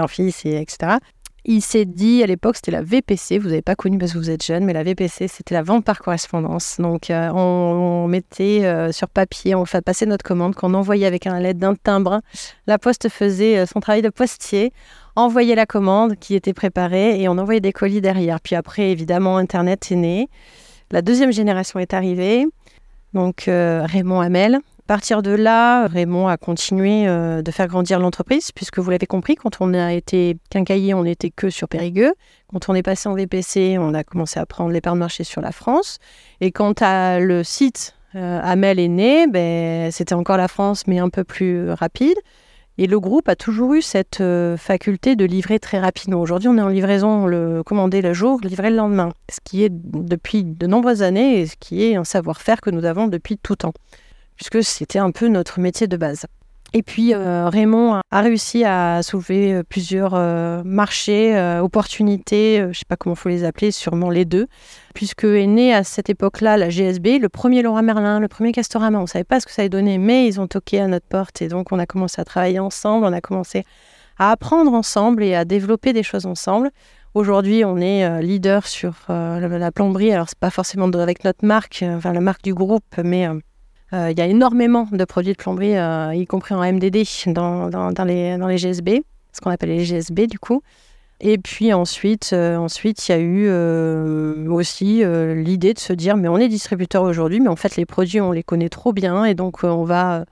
en 0.00 0.08
fils, 0.08 0.44
et 0.46 0.60
etc. 0.60 0.98
Il 1.44 1.62
s'est 1.62 1.86
dit, 1.86 2.22
à 2.22 2.26
l'époque, 2.26 2.56
c'était 2.56 2.70
la 2.70 2.82
VPC, 2.82 3.38
vous 3.38 3.48
n'avez 3.48 3.62
pas 3.62 3.74
connu 3.74 3.96
parce 3.96 4.12
que 4.12 4.18
vous 4.18 4.30
êtes 4.30 4.44
jeune, 4.44 4.64
mais 4.64 4.74
la 4.74 4.82
VPC, 4.82 5.26
c'était 5.26 5.54
la 5.54 5.62
vente 5.62 5.84
par 5.84 5.98
correspondance. 5.98 6.76
Donc, 6.78 7.10
euh, 7.10 7.30
on, 7.30 8.06
mettait 8.06 8.64
euh, 8.64 8.92
sur 8.92 9.08
papier, 9.08 9.54
on 9.54 9.64
fait 9.64 9.80
passer 9.80 10.04
notre 10.04 10.22
commande, 10.22 10.54
qu'on 10.54 10.74
envoyait 10.74 11.06
avec 11.06 11.26
un 11.26 11.40
lettre 11.40 11.58
d'un 11.58 11.74
timbre. 11.74 12.20
La 12.66 12.78
poste 12.78 13.08
faisait 13.08 13.58
euh, 13.58 13.66
son 13.66 13.80
travail 13.80 14.02
de 14.02 14.10
postier, 14.10 14.72
envoyait 15.16 15.54
la 15.54 15.64
commande 15.64 16.16
qui 16.16 16.34
était 16.34 16.52
préparée 16.52 17.20
et 17.20 17.28
on 17.28 17.38
envoyait 17.38 17.60
des 17.60 17.72
colis 17.72 18.02
derrière. 18.02 18.40
Puis 18.40 18.54
après, 18.54 18.90
évidemment, 18.90 19.38
Internet 19.38 19.90
est 19.90 19.96
né. 19.96 20.28
La 20.90 21.02
deuxième 21.02 21.32
génération 21.32 21.78
est 21.78 21.94
arrivée. 21.94 22.46
Donc, 23.12 23.44
Raymond 23.46 24.20
Hamel, 24.20 24.60
partir 24.90 25.22
de 25.22 25.30
là, 25.30 25.86
Raymond 25.86 26.26
a 26.26 26.36
continué 26.36 27.06
euh, 27.06 27.42
de 27.42 27.50
faire 27.52 27.68
grandir 27.68 28.00
l'entreprise, 28.00 28.50
puisque 28.50 28.80
vous 28.80 28.90
l'avez 28.90 29.06
compris, 29.06 29.36
quand 29.36 29.58
on 29.60 29.72
a 29.72 29.92
été 29.92 30.36
quincaillier, 30.50 30.94
on 30.94 31.04
n'était 31.04 31.30
que 31.30 31.48
sur 31.48 31.68
Périgueux. 31.68 32.12
Quand 32.48 32.68
on 32.68 32.74
est 32.74 32.82
passé 32.82 33.08
en 33.08 33.14
VPC, 33.14 33.76
on 33.78 33.94
a 33.94 34.02
commencé 34.02 34.40
à 34.40 34.46
prendre 34.46 34.72
les 34.72 34.80
parts 34.80 34.94
de 34.94 34.98
marché 34.98 35.22
sur 35.22 35.42
la 35.42 35.52
France. 35.52 35.98
Et 36.40 36.50
quand 36.50 36.82
à 36.82 37.20
le 37.20 37.44
site 37.44 37.94
euh, 38.16 38.40
Amel 38.42 38.80
est 38.80 38.88
né, 38.88 39.28
ben, 39.28 39.92
c'était 39.92 40.16
encore 40.16 40.38
la 40.38 40.48
France, 40.48 40.88
mais 40.88 40.98
un 40.98 41.08
peu 41.08 41.22
plus 41.22 41.70
rapide. 41.70 42.18
Et 42.78 42.86
le 42.86 42.98
groupe 42.98 43.28
a 43.28 43.36
toujours 43.36 43.74
eu 43.74 43.82
cette 43.82 44.20
euh, 44.20 44.56
faculté 44.56 45.14
de 45.16 45.24
livrer 45.24 45.58
très 45.58 45.78
rapidement. 45.78 46.20
Aujourd'hui, 46.20 46.48
on 46.48 46.56
est 46.56 46.62
en 46.62 46.68
livraison, 46.68 47.26
le 47.26 47.62
commander 47.62 48.00
le 48.00 48.14
jour, 48.14 48.40
livrer 48.42 48.70
le 48.70 48.76
lendemain, 48.76 49.10
ce 49.30 49.38
qui 49.44 49.64
est 49.64 49.70
depuis 49.70 50.44
de 50.44 50.66
nombreuses 50.66 51.02
années 51.02 51.40
et 51.40 51.46
ce 51.46 51.56
qui 51.58 51.84
est 51.84 51.96
un 51.96 52.04
savoir-faire 52.04 52.60
que 52.60 52.70
nous 52.70 52.84
avons 52.84 53.06
depuis 53.06 53.36
tout 53.36 53.56
temps 53.56 53.74
puisque 54.40 54.64
c'était 54.64 54.98
un 54.98 55.10
peu 55.10 55.28
notre 55.28 55.60
métier 55.60 55.86
de 55.86 55.98
base. 55.98 56.24
Et 56.72 56.82
puis 56.84 57.14
euh, 57.14 57.48
Raymond 57.48 58.00
a 58.10 58.20
réussi 58.20 58.64
à 58.64 59.02
soulever 59.02 59.54
euh, 59.54 59.62
plusieurs 59.68 60.14
euh, 60.14 60.62
marchés, 60.64 61.36
opportunités, 61.60 62.58
je 62.58 62.68
ne 62.68 62.72
sais 62.72 62.84
pas 62.88 62.96
comment 62.96 63.14
faut 63.14 63.28
les 63.28 63.44
appeler, 63.44 63.72
sûrement 63.72 64.10
les 64.10 64.24
deux, 64.24 64.46
puisque 64.94 65.24
est 65.24 65.46
né 65.46 65.74
à 65.74 65.82
cette 65.82 66.10
époque-là 66.10 66.56
la 66.56 66.68
GSB, 66.68 67.18
le 67.18 67.28
premier 67.28 67.62
Laura 67.62 67.82
Merlin, 67.82 68.20
le 68.20 68.28
premier 68.28 68.52
Castorama. 68.52 68.98
On 68.98 69.02
ne 69.02 69.06
savait 69.06 69.24
pas 69.24 69.40
ce 69.40 69.46
que 69.46 69.52
ça 69.52 69.62
allait 69.62 69.68
donner, 69.68 69.98
mais 69.98 70.26
ils 70.26 70.40
ont 70.40 70.46
toqué 70.46 70.80
à 70.80 70.86
notre 70.86 71.06
porte 71.06 71.42
et 71.42 71.48
donc 71.48 71.72
on 71.72 71.78
a 71.78 71.86
commencé 71.86 72.20
à 72.20 72.24
travailler 72.24 72.60
ensemble, 72.60 73.04
on 73.04 73.12
a 73.12 73.20
commencé 73.20 73.64
à 74.18 74.30
apprendre 74.30 74.72
ensemble 74.72 75.24
et 75.24 75.34
à 75.34 75.44
développer 75.44 75.92
des 75.92 76.02
choses 76.02 76.26
ensemble. 76.26 76.70
Aujourd'hui, 77.14 77.64
on 77.64 77.78
est 77.78 78.22
leader 78.22 78.66
sur 78.68 78.94
la 79.08 79.72
plomberie. 79.72 80.12
Alors, 80.12 80.28
c'est 80.28 80.38
pas 80.38 80.50
forcément 80.50 80.86
avec 80.90 81.24
notre 81.24 81.44
marque, 81.44 81.84
enfin 81.84 82.12
la 82.12 82.20
marque 82.20 82.44
du 82.44 82.54
groupe, 82.54 82.84
mais 83.02 83.26
euh, 83.26 83.40
il 83.92 84.18
y 84.18 84.20
a 84.20 84.26
énormément 84.26 84.86
de 84.90 85.04
produits 85.04 85.32
de 85.32 85.36
plomberie, 85.36 85.76
euh, 85.76 86.14
y 86.14 86.26
compris 86.26 86.54
en 86.54 86.60
MDD, 86.60 87.04
dans, 87.26 87.68
dans, 87.68 88.04
les, 88.04 88.36
dans 88.36 88.46
les 88.46 88.56
GSB, 88.56 89.02
ce 89.32 89.40
qu'on 89.40 89.50
appelle 89.50 89.70
les 89.70 89.84
GSB 89.84 90.26
du 90.26 90.38
coup. 90.38 90.62
Et 91.20 91.36
puis 91.38 91.72
ensuite, 91.72 92.30
euh, 92.32 92.56
ensuite 92.56 93.08
il 93.08 93.12
y 93.12 93.14
a 93.14 93.18
eu 93.18 94.48
aussi 94.48 95.02
l'idée 95.04 95.74
de 95.74 95.78
se 95.78 95.92
dire, 95.92 96.16
mais 96.16 96.28
on 96.28 96.38
est 96.38 96.48
distributeur 96.48 97.02
aujourd'hui, 97.02 97.40
mais 97.40 97.48
en 97.48 97.56
fait 97.56 97.76
les 97.76 97.84
produits 97.84 98.20
on 98.20 98.32
les 98.32 98.42
connaît 98.42 98.68
trop 98.68 98.92
bien 98.92 99.24
et 99.24 99.34
donc 99.34 99.64
on 99.64 99.84
va 99.84 100.24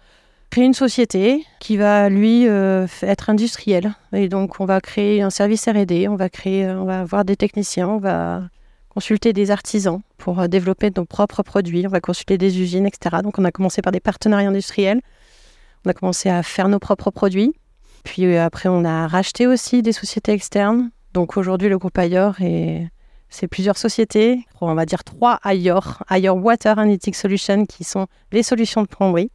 créer 0.51 0.65
une 0.65 0.75
société 0.75 1.45
qui 1.59 1.77
va 1.77 2.09
lui 2.09 2.45
être 2.45 3.29
industrielle. 3.29 3.93
Et 4.13 4.29
donc 4.29 4.61
on 4.61 4.65
va 4.65 4.81
créer 4.81 5.21
un 5.21 5.31
service 5.31 5.69
R&D, 5.69 6.09
on 6.09 6.17
va 6.17 6.29
créer, 6.29 6.67
on 6.69 6.85
va 6.85 7.01
avoir 7.01 7.25
des 7.25 7.37
techniciens, 7.37 7.89
on 7.89 7.99
va 7.99 8.45
consulter 8.99 9.33
des 9.33 9.53
artisans 9.53 10.01
pour 10.17 10.41
euh, 10.41 10.49
développer 10.49 10.91
nos 10.97 11.05
propres 11.05 11.45
produits, 11.45 11.87
on 11.87 11.89
va 11.89 12.01
consulter 12.01 12.37
des 12.37 12.61
usines, 12.61 12.85
etc. 12.85 13.19
Donc 13.23 13.39
on 13.39 13.45
a 13.45 13.53
commencé 13.53 13.81
par 13.81 13.93
des 13.93 14.01
partenariats 14.01 14.49
industriels, 14.49 15.01
on 15.85 15.91
a 15.91 15.95
commencé 15.95 16.29
à 16.29 16.43
faire 16.43 16.69
nos 16.69 16.81
propres 16.81 17.13
produits, 17.13 17.53
puis 18.03 18.25
euh, 18.25 18.45
après 18.45 18.69
on 18.69 18.85
a 18.85 19.07
racheté 19.07 19.47
aussi 19.47 19.83
des 19.83 19.93
sociétés 19.93 20.33
externes. 20.33 20.91
Donc 21.15 21.37
aujourd'hui 21.37 21.69
le 21.69 21.79
groupe 21.79 21.97
Ayor 21.97 22.35
c'est 23.31 23.47
plusieurs 23.47 23.79
sociétés, 23.79 24.45
on 24.61 24.75
va 24.75 24.85
dire 24.85 25.05
trois 25.05 25.39
Ayor, 25.45 26.03
Ayor 26.09 26.37
Water 26.37 26.77
Analytic 26.77 27.15
Solutions 27.15 27.67
qui 27.67 27.85
sont 27.85 28.09
les 28.33 28.43
solutions 28.43 28.83
de 28.83 28.89
plomberie, 28.89 29.31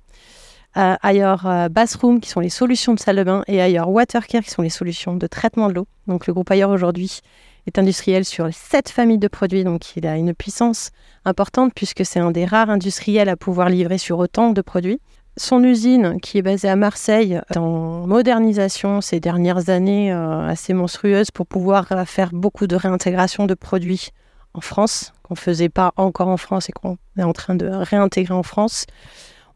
euh, 0.75 0.96
Ayor 1.03 1.45
euh, 1.45 1.69
Bathroom 1.69 2.19
qui 2.19 2.30
sont 2.30 2.39
les 2.39 2.49
solutions 2.49 2.95
de 2.95 2.99
salle 2.99 3.17
de 3.17 3.23
bain. 3.23 3.43
Et 3.47 3.62
Ayor 3.62 3.89
Water 3.89 4.26
Care 4.26 4.43
qui 4.43 4.49
sont 4.49 4.63
les 4.63 4.69
solutions 4.69 5.15
de 5.15 5.28
traitement 5.28 5.67
de 5.67 5.73
l'eau. 5.73 5.88
Donc 6.08 6.26
le 6.26 6.34
groupe 6.34 6.49
Ayor 6.49 6.71
aujourd'hui 6.71 7.21
est 7.67 7.80
industriel 7.80 8.26
sur 8.26 8.47
sept 8.54 8.89
familles 8.89 9.17
de 9.17 9.28
produits, 9.28 9.63
donc 9.63 9.95
il 9.95 10.06
a 10.06 10.15
une 10.17 10.34
puissance 10.34 10.91
importante 11.26 11.71
puisque 11.73 12.06
c'est 12.06 12.19
un 12.19 12.32
des 12.32 12.45
rares 12.45 12.69
industriels 12.69 13.30
à 13.30 13.38
pouvoir 13.38 13.69
livrer 13.69 13.97
sur 13.97 14.19
autant 14.19 14.52
de 14.52 14.62
produits. 14.62 14.99
Son 15.36 15.63
usine, 15.63 16.19
qui 16.21 16.38
est 16.38 16.43
basée 16.43 16.69
à 16.69 16.76
Marseille, 16.76 17.41
est 17.49 17.58
en 17.58 18.06
modernisation 18.06 19.02
ces 19.02 19.19
dernières 19.19 19.69
années 19.69 20.13
euh, 20.13 20.47
assez 20.47 20.73
monstrueuse 20.73 21.32
pour 21.32 21.47
pouvoir 21.47 21.88
faire 22.06 22.30
beaucoup 22.32 22.67
de 22.67 22.76
réintégration 22.76 23.47
de 23.47 23.56
produits 23.56 24.10
en 24.54 24.62
France, 24.62 25.13
qu'on 25.23 25.34
ne 25.34 25.39
faisait 25.39 25.69
pas 25.69 25.91
encore 25.97 26.28
en 26.28 26.38
France 26.38 26.69
et 26.69 26.71
qu'on 26.71 26.97
est 27.17 27.23
en 27.23 27.34
train 27.34 27.56
de 27.56 27.65
réintégrer 27.65 28.36
en 28.36 28.43
France. 28.43 28.86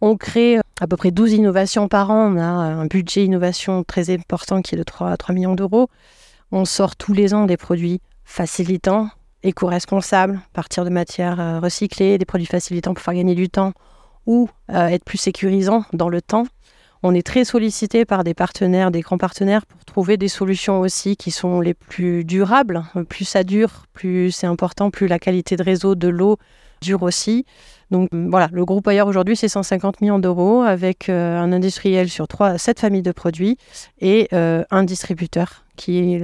On 0.01 0.15
crée 0.17 0.57
à 0.79 0.87
peu 0.87 0.97
près 0.97 1.11
12 1.11 1.33
innovations 1.33 1.87
par 1.87 2.11
an. 2.11 2.33
On 2.33 2.37
a 2.37 2.43
un 2.43 2.85
budget 2.85 3.25
innovation 3.25 3.83
très 3.83 4.09
important 4.09 4.61
qui 4.61 4.75
est 4.75 4.77
de 4.77 4.83
3 4.83 5.11
à 5.11 5.17
3 5.17 5.33
millions 5.33 5.55
d'euros. 5.55 5.89
On 6.51 6.65
sort 6.65 6.95
tous 6.95 7.13
les 7.13 7.33
ans 7.33 7.45
des 7.45 7.57
produits 7.57 7.99
facilitants, 8.23 9.09
éco-responsables, 9.43 10.39
partir 10.53 10.85
de 10.85 10.89
matières 10.89 11.39
euh, 11.39 11.59
recyclées, 11.59 12.17
des 12.17 12.25
produits 12.25 12.47
facilitants 12.47 12.93
pour 12.93 13.03
faire 13.03 13.13
gagner 13.13 13.35
du 13.35 13.49
temps 13.49 13.73
ou 14.25 14.49
euh, 14.71 14.87
être 14.87 15.03
plus 15.03 15.17
sécurisants 15.17 15.83
dans 15.93 16.09
le 16.09 16.21
temps. 16.21 16.45
On 17.03 17.13
est 17.13 17.25
très 17.25 17.45
sollicité 17.45 18.05
par 18.05 18.23
des 18.23 18.33
partenaires, 18.33 18.91
des 18.91 19.01
grands 19.01 19.17
partenaires, 19.17 19.65
pour 19.65 19.85
trouver 19.85 20.17
des 20.17 20.27
solutions 20.27 20.79
aussi 20.79 21.15
qui 21.15 21.31
sont 21.31 21.61
les 21.61 21.73
plus 21.73 22.23
durables. 22.23 22.83
Plus 23.07 23.25
ça 23.25 23.43
dure, 23.43 23.85
plus 23.93 24.31
c'est 24.31 24.47
important, 24.47 24.89
plus 24.89 25.07
la 25.07 25.19
qualité 25.19 25.57
de 25.57 25.63
réseau 25.63 25.95
de 25.95 26.07
l'eau 26.07 26.37
dure 26.81 27.03
aussi. 27.03 27.45
Donc 27.91 28.09
voilà, 28.11 28.49
le 28.51 28.65
groupe 28.65 28.87
ailleurs 28.87 29.07
aujourd'hui, 29.07 29.35
c'est 29.35 29.47
150 29.47 30.01
millions 30.01 30.19
d'euros 30.19 30.61
avec 30.61 31.09
euh, 31.09 31.39
un 31.39 31.53
industriel 31.53 32.09
sur 32.09 32.27
3 32.27 32.57
7 32.57 32.79
familles 32.79 33.01
de 33.01 33.11
produits 33.11 33.57
et 34.01 34.27
un 34.31 34.83
distributeur 34.83 35.63
qui, 35.75 35.99
est, 35.99 36.21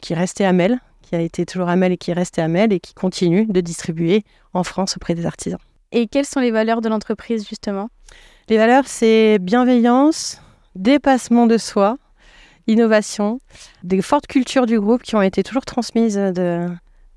qui 0.00 0.14
restait 0.14 0.44
à 0.44 0.52
Mel, 0.52 0.78
qui 1.02 1.14
a 1.14 1.20
été 1.20 1.46
toujours 1.46 1.68
à 1.68 1.76
Mel 1.76 1.92
et 1.92 1.96
qui 1.96 2.10
est 2.10 2.14
resté 2.14 2.42
à 2.42 2.48
Mel 2.48 2.72
et 2.72 2.80
qui 2.80 2.92
continue 2.92 3.46
de 3.46 3.60
distribuer 3.60 4.24
en 4.52 4.64
France 4.64 4.96
auprès 4.96 5.14
des 5.14 5.24
artisans. 5.24 5.60
Et 5.92 6.08
quelles 6.08 6.26
sont 6.26 6.40
les 6.40 6.50
valeurs 6.50 6.80
de 6.80 6.88
l'entreprise 6.88 7.48
justement? 7.48 7.88
Les 8.48 8.58
valeurs, 8.58 8.84
c'est 8.86 9.38
bienveillance, 9.40 10.40
dépassement 10.74 11.46
de 11.46 11.58
soi, 11.58 11.96
innovation, 12.66 13.40
des 13.82 14.02
fortes 14.02 14.26
cultures 14.26 14.66
du 14.66 14.80
groupe 14.80 15.02
qui 15.02 15.16
ont 15.16 15.22
été 15.22 15.42
toujours 15.42 15.64
transmises 15.64 16.16
de, 16.16 16.68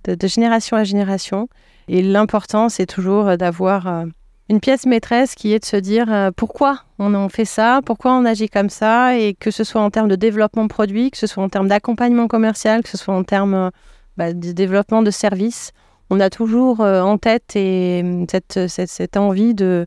de 0.06 0.28
génération 0.28 0.78
à 0.78 0.84
génération. 0.84 1.48
Et 1.90 2.04
l'important, 2.04 2.70
c'est 2.70 2.86
toujours 2.86 3.36
d'avoir 3.36 3.88
euh, 3.88 4.06
une 4.48 4.60
pièce 4.60 4.86
maîtresse 4.86 5.34
qui 5.34 5.54
est 5.54 5.60
de 5.60 5.66
se 5.66 5.76
dire 5.76 6.12
euh, 6.14 6.30
pourquoi 6.36 6.84
on 7.00 7.16
en 7.16 7.30
fait 7.30 7.46
ça, 7.46 7.82
pourquoi 7.84 8.14
on 8.14 8.26
agit 8.26 8.48
comme 8.48 8.70
ça, 8.70 9.18
et 9.18 9.34
que 9.34 9.50
ce 9.50 9.64
soit 9.64 9.82
en 9.82 9.90
termes 9.90 10.08
de 10.08 10.16
développement 10.16 10.64
de 10.64 10.70
produits, 10.70 11.10
que 11.10 11.18
ce 11.18 11.26
soit 11.26 11.44
en 11.44 11.50
termes 11.50 11.68
d'accompagnement 11.68 12.28
commercial, 12.28 12.84
que 12.84 12.90
ce 12.90 12.98
soit 12.98 13.16
en 13.16 13.24
termes 13.24 13.56
euh, 13.56 13.70
bah, 14.18 14.34
de 14.34 14.52
développement 14.52 15.02
de 15.02 15.10
services, 15.10 15.72
on 16.12 16.20
a 16.20 16.30
toujours 16.30 16.82
euh, 16.82 17.02
en 17.02 17.18
tête 17.18 17.56
et, 17.56 18.04
cette, 18.30 18.68
cette, 18.68 18.90
cette 18.90 19.18
envie 19.18 19.54
de 19.54 19.86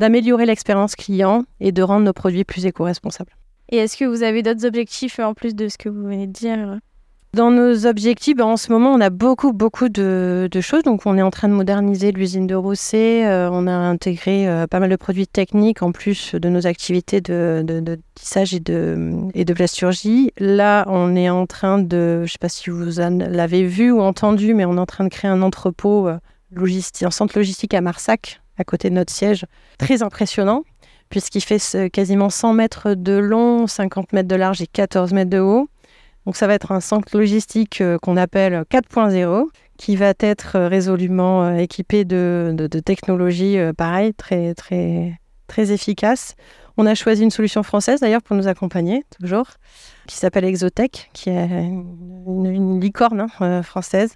d'améliorer 0.00 0.44
l'expérience 0.44 0.96
client 0.96 1.44
et 1.60 1.70
de 1.70 1.80
rendre 1.80 2.04
nos 2.04 2.12
produits 2.12 2.42
plus 2.42 2.66
éco-responsables. 2.66 3.30
Et 3.68 3.76
est-ce 3.76 3.96
que 3.96 4.04
vous 4.04 4.24
avez 4.24 4.42
d'autres 4.42 4.66
objectifs 4.66 5.20
en 5.20 5.34
plus 5.34 5.54
de 5.54 5.68
ce 5.68 5.78
que 5.78 5.88
vous 5.88 6.02
venez 6.02 6.26
de 6.26 6.32
dire 6.32 6.80
dans 7.34 7.50
nos 7.50 7.86
objectifs, 7.86 8.36
ben, 8.36 8.44
en 8.44 8.56
ce 8.56 8.72
moment, 8.72 8.92
on 8.92 9.00
a 9.00 9.10
beaucoup, 9.10 9.52
beaucoup 9.52 9.88
de, 9.88 10.48
choses. 10.60 10.82
Donc, 10.84 11.02
on 11.04 11.18
est 11.18 11.22
en 11.22 11.30
train 11.30 11.48
de 11.48 11.52
moderniser 11.52 12.12
l'usine 12.12 12.46
de 12.46 12.54
Rousset. 12.54 13.26
Euh, 13.26 13.50
on 13.52 13.66
a 13.66 13.72
intégré 13.72 14.48
euh, 14.48 14.66
pas 14.66 14.80
mal 14.80 14.90
de 14.90 14.96
produits 14.96 15.26
techniques 15.26 15.82
en 15.82 15.92
plus 15.92 16.34
de 16.34 16.48
nos 16.48 16.66
activités 16.66 17.20
de, 17.20 17.98
tissage 18.14 18.54
et 18.54 18.60
de, 18.60 19.28
et 19.34 19.44
plasturgie. 19.44 20.32
Là, 20.38 20.84
on 20.88 21.16
est 21.16 21.28
en 21.28 21.46
train 21.46 21.78
de, 21.78 22.18
je 22.18 22.22
ne 22.22 22.26
sais 22.26 22.38
pas 22.40 22.48
si 22.48 22.70
vous 22.70 22.84
l'avez 23.00 23.66
vu 23.66 23.90
ou 23.90 24.00
entendu, 24.00 24.54
mais 24.54 24.64
on 24.64 24.76
est 24.76 24.80
en 24.80 24.86
train 24.86 25.04
de 25.04 25.10
créer 25.10 25.30
un 25.30 25.42
entrepôt 25.42 26.08
euh, 26.08 26.18
logistique, 26.52 27.02
un 27.02 27.10
centre 27.10 27.36
logistique 27.36 27.74
à 27.74 27.80
Marsac, 27.80 28.40
à 28.58 28.64
côté 28.64 28.90
de 28.90 28.94
notre 28.94 29.12
siège. 29.12 29.44
Très 29.78 30.02
impressionnant 30.02 30.62
puisqu'il 31.10 31.42
fait 31.42 31.90
quasiment 31.90 32.28
100 32.28 32.54
mètres 32.54 32.94
de 32.94 33.12
long, 33.12 33.68
50 33.68 34.14
mètres 34.14 34.26
de 34.26 34.34
large 34.34 34.62
et 34.62 34.66
14 34.66 35.12
mètres 35.12 35.30
de 35.30 35.38
haut. 35.38 35.68
Donc 36.26 36.36
ça 36.36 36.46
va 36.46 36.54
être 36.54 36.72
un 36.72 36.80
centre 36.80 37.16
logistique 37.16 37.80
euh, 37.80 37.98
qu'on 37.98 38.16
appelle 38.16 38.64
4.0 38.70 39.46
qui 39.76 39.96
va 39.96 40.12
être 40.20 40.56
euh, 40.56 40.68
résolument 40.68 41.44
euh, 41.44 41.56
équipé 41.56 42.04
de, 42.04 42.54
technologies 42.84 43.58
pareil, 43.76 44.14
très, 44.14 44.54
très, 44.54 45.18
très 45.46 45.72
efficaces. 45.72 46.34
On 46.76 46.86
a 46.86 46.94
choisi 46.94 47.22
une 47.22 47.30
solution 47.30 47.62
française 47.62 48.00
d'ailleurs 48.00 48.22
pour 48.22 48.36
nous 48.36 48.48
accompagner, 48.48 49.04
toujours, 49.20 49.46
qui 50.06 50.16
s'appelle 50.16 50.44
Exotech, 50.44 51.10
qui 51.12 51.30
est 51.30 51.46
une, 51.46 52.80
licorne 52.80 53.28
hein, 53.38 53.62
française, 53.62 54.14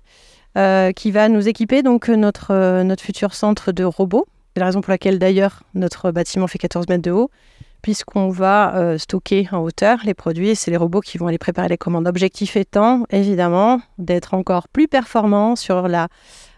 qui 0.97 1.11
va 1.13 1.29
nous 1.29 1.47
équiper 1.47 1.85
donc 1.85 2.09
notre, 2.09 2.83
notre 2.83 3.05
futur 3.05 3.33
centre 3.33 3.71
de 3.71 3.85
robots. 3.85 4.27
C'est 4.55 4.61
la 4.61 4.67
raison 4.67 4.81
pour 4.81 4.91
laquelle 4.91 5.21
d'ailleurs 5.21 5.63
notre 5.75 6.11
bâtiment 6.11 6.49
fait 6.49 6.59
14 6.59 6.89
mètres 6.89 7.03
de 7.03 7.13
haut 7.13 7.31
puisqu'on 7.89 8.29
va 8.29 8.77
euh, 8.77 8.99
stocker 8.99 9.49
en 9.51 9.61
hauteur 9.61 10.01
les 10.05 10.13
produits. 10.13 10.55
C'est 10.55 10.71
les 10.71 10.77
robots 10.77 11.01
qui 11.01 11.17
vont 11.17 11.27
aller 11.27 11.39
préparer 11.39 11.69
les 11.69 11.79
commandes. 11.79 12.05
L'objectif 12.05 12.55
étant, 12.55 13.05
évidemment, 13.09 13.81
d'être 13.97 14.35
encore 14.35 14.69
plus 14.69 14.89
performant 14.89 15.57
sur 15.57 15.89
la 15.89 16.09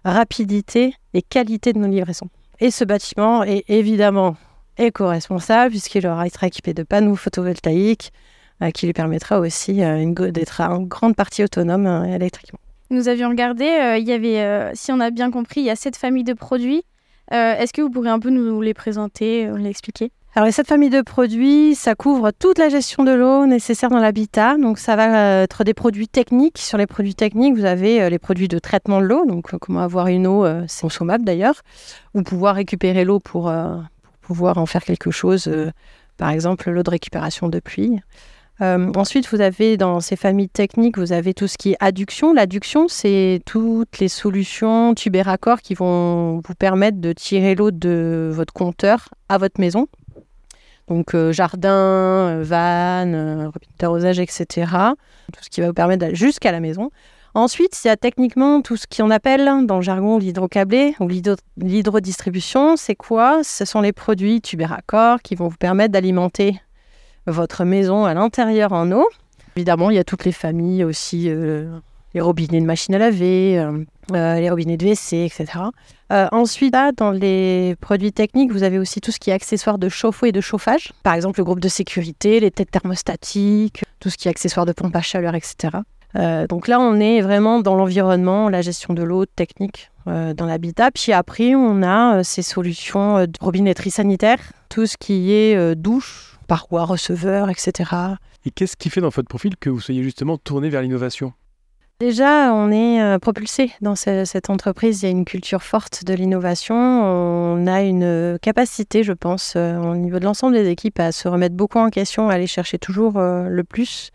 rapidité 0.04 0.92
et 1.14 1.22
qualité 1.22 1.72
de 1.72 1.78
nos 1.78 1.86
livraisons. 1.86 2.26
Et 2.58 2.72
ce 2.72 2.82
bâtiment 2.82 3.44
est 3.44 3.62
évidemment 3.68 4.34
éco-responsable 4.76 5.70
puisqu'il 5.70 6.04
aura 6.08 6.26
été 6.26 6.44
équipé 6.44 6.74
de 6.74 6.82
panneaux 6.82 7.14
photovoltaïques 7.14 8.12
euh, 8.60 8.72
qui 8.72 8.86
lui 8.86 8.92
permettra 8.92 9.38
aussi 9.38 9.84
euh, 9.84 10.12
d'être 10.32 10.60
en 10.62 10.80
grande 10.80 11.14
partie 11.14 11.44
autonome 11.44 11.86
électriquement. 12.06 12.58
Nous 12.90 13.06
avions 13.06 13.28
regardé, 13.28 13.66
il 14.00 14.04
y 14.04 14.12
avait, 14.12 14.74
si 14.74 14.90
on 14.90 14.98
a 14.98 15.10
bien 15.10 15.30
compris, 15.30 15.60
il 15.60 15.66
y 15.66 15.70
a 15.70 15.76
sept 15.76 15.94
familles 15.94 16.24
de 16.24 16.32
produits. 16.32 16.82
Est-ce 17.30 17.72
que 17.72 17.82
vous 17.82 17.90
pourriez 17.90 18.10
un 18.10 18.18
peu 18.18 18.30
nous 18.30 18.60
les 18.60 18.74
présenter, 18.74 19.48
l'expliquer? 19.56 20.10
Alors, 20.36 20.52
cette 20.52 20.68
famille 20.68 20.90
de 20.90 21.00
produits, 21.00 21.74
ça 21.74 21.96
couvre 21.96 22.30
toute 22.30 22.58
la 22.58 22.68
gestion 22.68 23.02
de 23.02 23.10
l'eau 23.10 23.46
nécessaire 23.46 23.90
dans 23.90 23.98
l'habitat. 23.98 24.56
Donc, 24.58 24.78
ça 24.78 24.94
va 24.94 25.40
euh, 25.40 25.42
être 25.42 25.64
des 25.64 25.74
produits 25.74 26.06
techniques. 26.06 26.58
Sur 26.58 26.78
les 26.78 26.86
produits 26.86 27.16
techniques, 27.16 27.56
vous 27.56 27.64
avez 27.64 28.00
euh, 28.00 28.08
les 28.10 28.20
produits 28.20 28.46
de 28.46 28.60
traitement 28.60 29.00
de 29.00 29.06
l'eau. 29.06 29.26
Donc, 29.26 29.52
euh, 29.52 29.58
comment 29.58 29.80
avoir 29.80 30.06
une 30.06 30.28
eau, 30.28 30.46
consommable 30.80 31.24
d'ailleurs, 31.24 31.62
ou 32.14 32.22
pouvoir 32.22 32.54
récupérer 32.54 33.04
l'eau 33.04 33.18
pour, 33.18 33.52
pouvoir 34.20 34.58
en 34.58 34.66
faire 34.66 34.84
quelque 34.84 35.10
chose. 35.10 35.50
par 36.16 36.30
exemple, 36.30 36.70
l'eau 36.70 36.84
de 36.84 36.90
récupération 36.90 37.48
de 37.48 37.58
pluie. 37.58 37.98
ensuite, 38.60 39.28
vous 39.32 39.40
avez 39.40 39.76
dans 39.76 39.98
ces 39.98 40.14
familles 40.14 40.48
techniques, 40.48 40.96
vous 40.96 41.12
avez 41.12 41.34
tout 41.34 41.48
ce 41.48 41.58
qui 41.58 41.72
est 41.72 41.76
adduction. 41.80 42.32
L'adduction, 42.32 42.86
c'est 42.86 43.40
toutes 43.46 43.98
les 43.98 44.08
solutions 44.08 44.94
tubes 44.94 45.16
qui 45.64 45.74
vont 45.74 46.40
vous 46.46 46.54
permettre 46.54 47.00
de 47.00 47.12
tirer 47.12 47.56
l'eau 47.56 47.72
de 47.72 48.30
votre 48.32 48.52
compteur 48.52 49.08
à 49.28 49.36
votre 49.36 49.60
maison 49.60 49.88
donc 50.90 51.14
euh, 51.14 51.32
jardin, 51.32 51.70
euh, 51.70 52.42
vanne, 52.44 53.14
euh, 53.14 53.50
d'arrosage, 53.78 54.18
etc. 54.18 54.44
Tout 55.32 55.44
ce 55.44 55.48
qui 55.48 55.60
va 55.60 55.68
vous 55.68 55.72
permettre 55.72 56.00
d'aller 56.00 56.16
jusqu'à 56.16 56.50
la 56.50 56.58
maison. 56.58 56.90
Ensuite, 57.32 57.78
il 57.84 57.86
y 57.86 57.90
a 57.90 57.96
techniquement 57.96 58.60
tout 58.60 58.76
ce 58.76 58.86
qu'on 58.88 59.10
appelle 59.12 59.48
dans 59.66 59.76
le 59.76 59.82
jargon 59.82 60.18
l'hydrocablé 60.18 60.96
ou 60.98 61.08
l'hydrodistribution. 61.58 62.76
C'est 62.76 62.96
quoi? 62.96 63.44
Ce 63.44 63.64
sont 63.64 63.80
les 63.80 63.92
produits 63.92 64.42
raccords 64.62 65.22
qui 65.22 65.36
vont 65.36 65.46
vous 65.46 65.56
permettre 65.56 65.92
d'alimenter 65.92 66.60
votre 67.26 67.64
maison 67.64 68.04
à 68.04 68.14
l'intérieur 68.14 68.72
en 68.72 68.90
eau. 68.90 69.08
Évidemment, 69.54 69.90
il 69.90 69.96
y 69.96 70.00
a 70.00 70.04
toutes 70.04 70.24
les 70.24 70.32
familles 70.32 70.82
aussi, 70.82 71.30
les 72.14 72.20
robinets 72.20 72.60
de 72.60 72.66
machine 72.66 72.96
à 72.96 72.98
laver, 72.98 73.64
les 74.12 74.50
robinets 74.50 74.76
de 74.76 74.86
WC, 74.86 75.24
etc. 75.24 75.60
Euh, 76.12 76.26
ensuite, 76.32 76.74
dans 76.96 77.10
les 77.12 77.76
produits 77.80 78.12
techniques, 78.12 78.52
vous 78.52 78.62
avez 78.62 78.78
aussi 78.78 79.00
tout 79.00 79.12
ce 79.12 79.18
qui 79.18 79.30
est 79.30 79.32
accessoires 79.32 79.78
de 79.78 79.88
chauffe-eau 79.88 80.26
et 80.26 80.32
de 80.32 80.40
chauffage. 80.40 80.92
Par 81.02 81.14
exemple, 81.14 81.38
le 81.38 81.44
groupe 81.44 81.60
de 81.60 81.68
sécurité, 81.68 82.40
les 82.40 82.50
têtes 82.50 82.70
thermostatiques, 82.70 83.84
tout 84.00 84.10
ce 84.10 84.16
qui 84.16 84.28
est 84.28 84.30
accessoires 84.30 84.66
de 84.66 84.72
pompe 84.72 84.96
à 84.96 85.02
chaleur, 85.02 85.34
etc. 85.34 85.78
Euh, 86.16 86.48
donc 86.48 86.66
là, 86.66 86.80
on 86.80 86.98
est 86.98 87.20
vraiment 87.20 87.60
dans 87.60 87.76
l'environnement, 87.76 88.48
la 88.48 88.62
gestion 88.62 88.94
de 88.94 89.04
l'eau 89.04 89.24
technique 89.24 89.90
euh, 90.08 90.34
dans 90.34 90.46
l'habitat. 90.46 90.90
Puis 90.90 91.12
après, 91.12 91.54
on 91.54 91.82
a 91.82 92.24
ces 92.24 92.42
solutions 92.42 93.24
de 93.26 93.32
robinetterie 93.40 93.92
sanitaire, 93.92 94.40
tout 94.68 94.86
ce 94.86 94.96
qui 94.96 95.32
est 95.32 95.76
douche, 95.76 96.38
parois, 96.48 96.84
receveur, 96.84 97.50
etc. 97.50 97.92
Et 98.44 98.50
qu'est-ce 98.50 98.76
qui 98.76 98.90
fait 98.90 99.00
dans 99.00 99.10
votre 99.10 99.28
profil 99.28 99.56
que 99.56 99.70
vous 99.70 99.80
soyez 99.80 100.02
justement 100.02 100.38
tourné 100.38 100.70
vers 100.70 100.82
l'innovation? 100.82 101.32
Déjà, 102.00 102.54
on 102.54 102.72
est 102.72 103.02
euh, 103.02 103.18
propulsé 103.18 103.72
dans 103.82 103.94
cette 103.94 104.48
entreprise. 104.48 105.02
Il 105.02 105.04
y 105.04 105.08
a 105.08 105.10
une 105.10 105.26
culture 105.26 105.62
forte 105.62 106.02
de 106.06 106.14
l'innovation. 106.14 106.74
On 106.74 107.66
a 107.66 107.82
une 107.82 108.38
capacité, 108.40 109.04
je 109.04 109.12
pense, 109.12 109.52
euh, 109.54 109.76
au 109.76 109.96
niveau 109.96 110.18
de 110.18 110.24
l'ensemble 110.24 110.54
des 110.54 110.70
équipes, 110.70 110.98
à 110.98 111.12
se 111.12 111.28
remettre 111.28 111.54
beaucoup 111.54 111.78
en 111.78 111.90
question, 111.90 112.30
à 112.30 112.32
aller 112.32 112.46
chercher 112.46 112.78
toujours 112.78 113.18
euh, 113.18 113.48
le 113.50 113.64
plus 113.64 114.12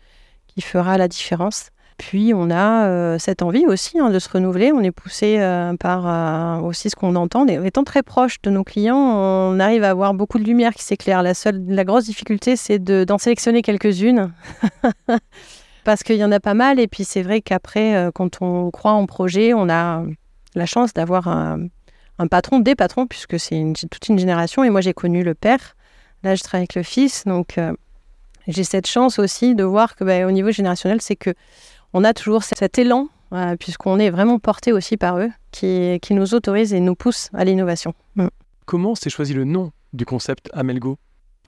qui 0.48 0.62
fera 0.62 0.98
la 0.98 1.06
différence. 1.06 1.70
Puis 1.96 2.32
on 2.34 2.50
a 2.50 3.18
cette 3.18 3.40
envie 3.40 3.64
aussi 3.64 3.98
hein, 3.98 4.10
de 4.10 4.18
se 4.18 4.28
renouveler. 4.28 4.70
On 4.72 4.82
est 4.82 4.90
poussé 4.90 5.38
par 5.80 6.62
aussi 6.62 6.90
ce 6.90 6.96
qu'on 6.96 7.16
entend. 7.16 7.46
étant 7.46 7.84
très 7.84 8.02
proche 8.02 8.42
de 8.42 8.50
nos 8.50 8.64
clients, 8.64 8.98
on 8.98 9.58
arrive 9.60 9.82
à 9.82 9.90
avoir 9.90 10.12
beaucoup 10.12 10.38
de 10.38 10.44
lumière 10.44 10.74
qui 10.74 10.82
s'éclaire. 10.82 11.22
La 11.22 11.32
seule, 11.32 11.64
la 11.66 11.84
grosse 11.84 12.04
difficulté, 12.04 12.56
c'est 12.56 12.78
d'en 12.78 13.16
sélectionner 13.16 13.62
quelques-unes. 13.62 14.30
parce 15.86 16.02
qu'il 16.02 16.16
y 16.16 16.24
en 16.24 16.32
a 16.32 16.40
pas 16.40 16.54
mal. 16.54 16.80
Et 16.80 16.88
puis 16.88 17.04
c'est 17.04 17.22
vrai 17.22 17.40
qu'après, 17.40 17.94
euh, 17.94 18.10
quand 18.12 18.42
on 18.42 18.70
croit 18.72 18.90
en 18.90 19.06
projet, 19.06 19.54
on 19.54 19.70
a 19.70 20.02
la 20.56 20.66
chance 20.66 20.92
d'avoir 20.92 21.28
un, 21.28 21.68
patron, 22.28 22.58
des 22.58 22.74
patrons, 22.74 23.06
puisque 23.06 23.38
c'est 23.38 23.62
toute 23.88 24.08
une 24.08 24.18
génération. 24.18 24.64
Et 24.64 24.70
moi, 24.70 24.80
j'ai 24.80 24.92
connu 24.92 25.22
le 25.22 25.34
père. 25.34 25.76
Là, 26.24 26.34
je 26.34 26.42
travaille 26.42 26.62
avec 26.62 26.74
le 26.74 26.82
fils. 26.82 27.24
Donc, 27.24 27.56
euh, 27.56 27.72
j'ai 28.48 28.64
cette 28.64 28.88
chance 28.88 29.20
aussi 29.20 29.54
de 29.54 29.62
voir 29.62 29.94
que, 29.94 30.02
bah, 30.02 30.26
au 30.26 30.32
niveau 30.32 30.50
générationnel, 30.50 31.00
c'est 31.00 31.14
que 31.14 31.30
on 31.92 32.02
a 32.02 32.12
toujours 32.12 32.42
cet 32.42 32.78
élan, 32.78 33.08
euh, 33.32 33.54
puisqu'on 33.56 34.00
est 34.00 34.10
vraiment 34.10 34.40
porté 34.40 34.72
aussi 34.72 34.96
par 34.96 35.18
eux, 35.18 35.30
qui, 35.52 36.00
qui 36.02 36.14
nous 36.14 36.34
autorise 36.34 36.74
et 36.74 36.80
nous 36.80 36.96
pousse 36.96 37.30
à 37.32 37.44
l'innovation. 37.44 37.94
Mm. 38.16 38.26
Comment 38.64 38.96
s'est 38.96 39.10
choisi 39.10 39.34
le 39.34 39.44
nom 39.44 39.70
du 39.92 40.04
concept 40.04 40.50
Amelgo? 40.52 40.98